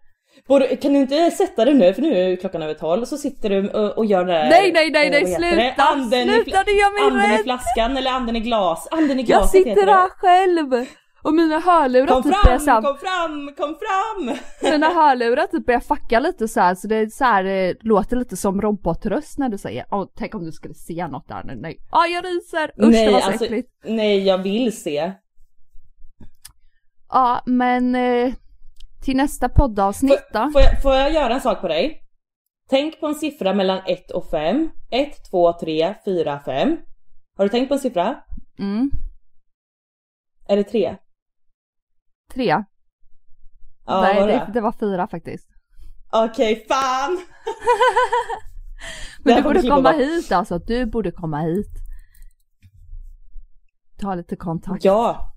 [0.82, 3.68] Kan du inte sätta dig nu, för nu är klockan över tolv, så sitter du
[3.68, 5.82] och, och gör det där, Nej, nej, nej, eh, nej, heter sluta?
[5.82, 7.44] Anden i, sluta, fla- det gör mig anden i rädd.
[7.44, 8.88] flaskan eller anden i glas.
[8.90, 10.86] Anden i Jag glaset heter sitter här själv!
[11.22, 14.36] Och mina hörlurar Kom typ fram, är så här, kom fram, kom fram!
[14.72, 18.16] Mina hörlurar typ börjar fucka lite så här, så det är så här, eh, låter
[18.16, 21.54] lite som robotröst när du säger Åh, tänk om du skulle se något där nu,
[21.54, 21.78] nej.
[21.90, 22.64] Ja, jag ryser!
[22.64, 23.68] Usch, det nej, var så alltså, äckligt.
[23.84, 25.12] nej, jag vill se.
[27.08, 28.34] Ja, men eh,
[29.04, 30.50] till nästa poddavsnitt då.
[30.52, 31.98] Får jag, får jag göra en sak på dig?
[32.70, 34.70] Tänk på en siffra mellan 1 och 5.
[34.90, 36.76] 1, 2, 3, 4, 5.
[37.36, 38.16] Har du tänkt på en siffra?
[38.58, 38.90] Mm,
[40.48, 40.96] Är det 3?
[42.34, 42.64] Tre.
[43.86, 44.52] Ja, nej, var det, det?
[44.52, 45.48] det var fyra faktiskt.
[46.12, 47.18] Okej, fan!
[49.24, 50.00] Det Men du borde komma bort.
[50.00, 51.72] hit alltså, du borde komma hit.
[54.00, 54.84] Ta lite kontakt.
[54.84, 55.28] Ja.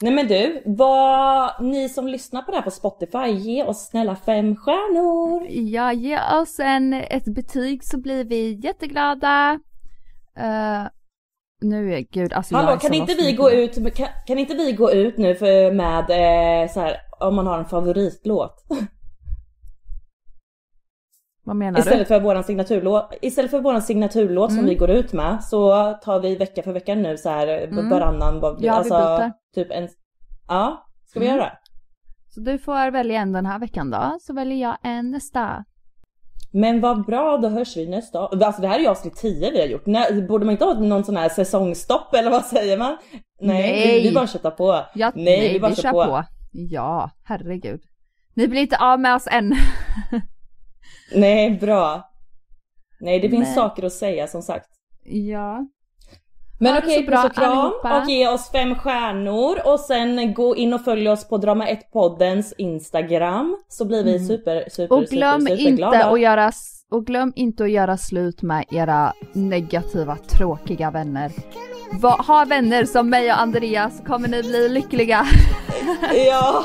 [0.00, 4.16] Nej men du, vad, ni som lyssnar på det här på Spotify, ge oss snälla
[4.16, 5.46] fem stjärnor.
[5.50, 9.60] Ja, ge oss en, ett betyg så blir vi jätteglada.
[10.38, 10.88] Uh,
[11.60, 14.72] nu är gud, alltså Hallå, jag kan inte vi gå ut, kan, kan inte vi
[14.72, 18.64] gå ut nu för, med eh, så här, om man har en favoritlåt?
[21.44, 22.04] Vad menar Istället du?
[22.14, 24.68] för våran signaturlåt, istället för våran signaturlåt som Mm.
[24.70, 27.90] vi går ut med så tar vi vecka för vecka nu så här Mm.
[27.90, 29.32] varannan, vad- Ja, vi alltså byter.
[29.54, 29.88] typ en,
[30.48, 31.38] ja, ska vi Mm.
[31.38, 31.58] göra det?
[32.28, 35.64] Så du får välja en den här veckan då, så väljer jag en nästa.
[36.50, 39.60] Men vad bra, då hörs vi nästa Alltså det här är ju avsnitt 10 vi
[39.60, 39.86] har gjort.
[39.86, 42.96] Nej, borde man inte ha någon sån här säsongstopp eller vad säger man?
[43.40, 44.00] Nej, Nej.
[44.02, 44.84] Vi, vi bara köttar på.
[44.94, 46.04] Ja, nej, vi bara kör kör på.
[46.04, 46.24] på.
[46.52, 47.80] Ja, herregud.
[48.34, 49.54] Ni blir inte av med oss än.
[51.14, 52.10] Nej, bra.
[53.00, 53.54] Nej, det finns Nej.
[53.54, 54.68] saker att säga som sagt.
[55.04, 55.66] ja.
[56.58, 58.00] Men Ha okej, puss och kram allihopa.
[58.02, 61.92] och ge oss fem stjärnor och sen gå in och följ oss på Drama 1
[61.92, 65.04] poddens Instagram så blir vi super, super, Mm.
[65.04, 66.52] Och glöm super, super inte att göra
[66.90, 71.32] och glöm inte att göra slut med era negativa, tråkiga vänner.
[72.00, 75.26] Va, ha vänner som mig och Andreas kommer ni bli lyckliga.
[76.28, 76.64] Ja,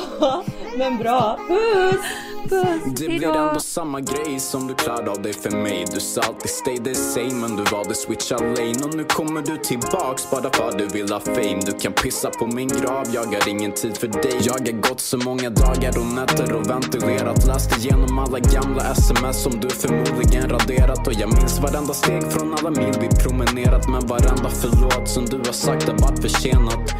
[0.78, 1.40] men bra.
[1.48, 2.06] Puss!
[2.50, 5.86] Puss, Det blir ändå samma grej som du klarade av dig för mig.
[5.94, 8.84] Du sa alltid stay the same men du valde switcha lane.
[8.84, 11.60] Och nu kommer du tillbaks bara för att du vill ha fame.
[11.66, 14.40] Du kan pissa på min grav, jag har ingen tid för dig.
[14.42, 19.44] Jag har gått så många dagar och nätter och ventilerat Läst igenom alla gamla sms
[19.44, 21.08] som du förmodligen raderat.
[21.08, 25.38] Och jag minns varenda steg från alla mil vi promenerat Men varenda förlåt som du
[25.38, 26.94] har sagt har varit försenat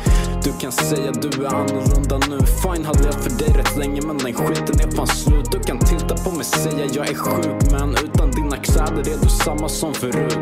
[0.44, 2.40] du kan säga du är annorlunda nu.
[2.46, 5.52] Fine, hade jag för dig rätt länge men den skiten är fan slut.
[5.52, 9.30] Du kan titta på mig säga jag är sjuk men utan dina kläder är du
[9.30, 10.38] samma som förut.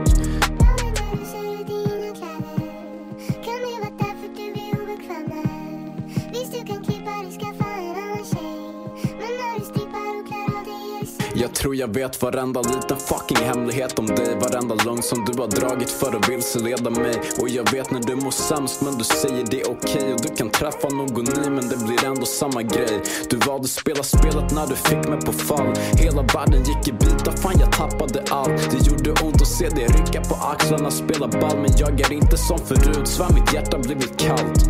[11.34, 14.38] Jag tror jag vet varenda liten fucking hemlighet om dig.
[14.42, 17.22] Varenda lögn som du har dragit för att vilseleda mig.
[17.40, 20.14] Och jag vet när du mår sämst men du säger det är okej.
[20.14, 23.02] Och du kan träffa någon ny men det blir ändå samma grej.
[23.30, 25.74] Du valde spela spelet när du fick mig på fall.
[25.94, 28.72] Hela världen gick i bitar, fan jag tappade allt.
[28.72, 31.58] Det gjorde ont att se dig rycka på axlarna, spela ball.
[31.58, 34.70] Men jag är inte som förut, svär mitt hjärta blivit kallt.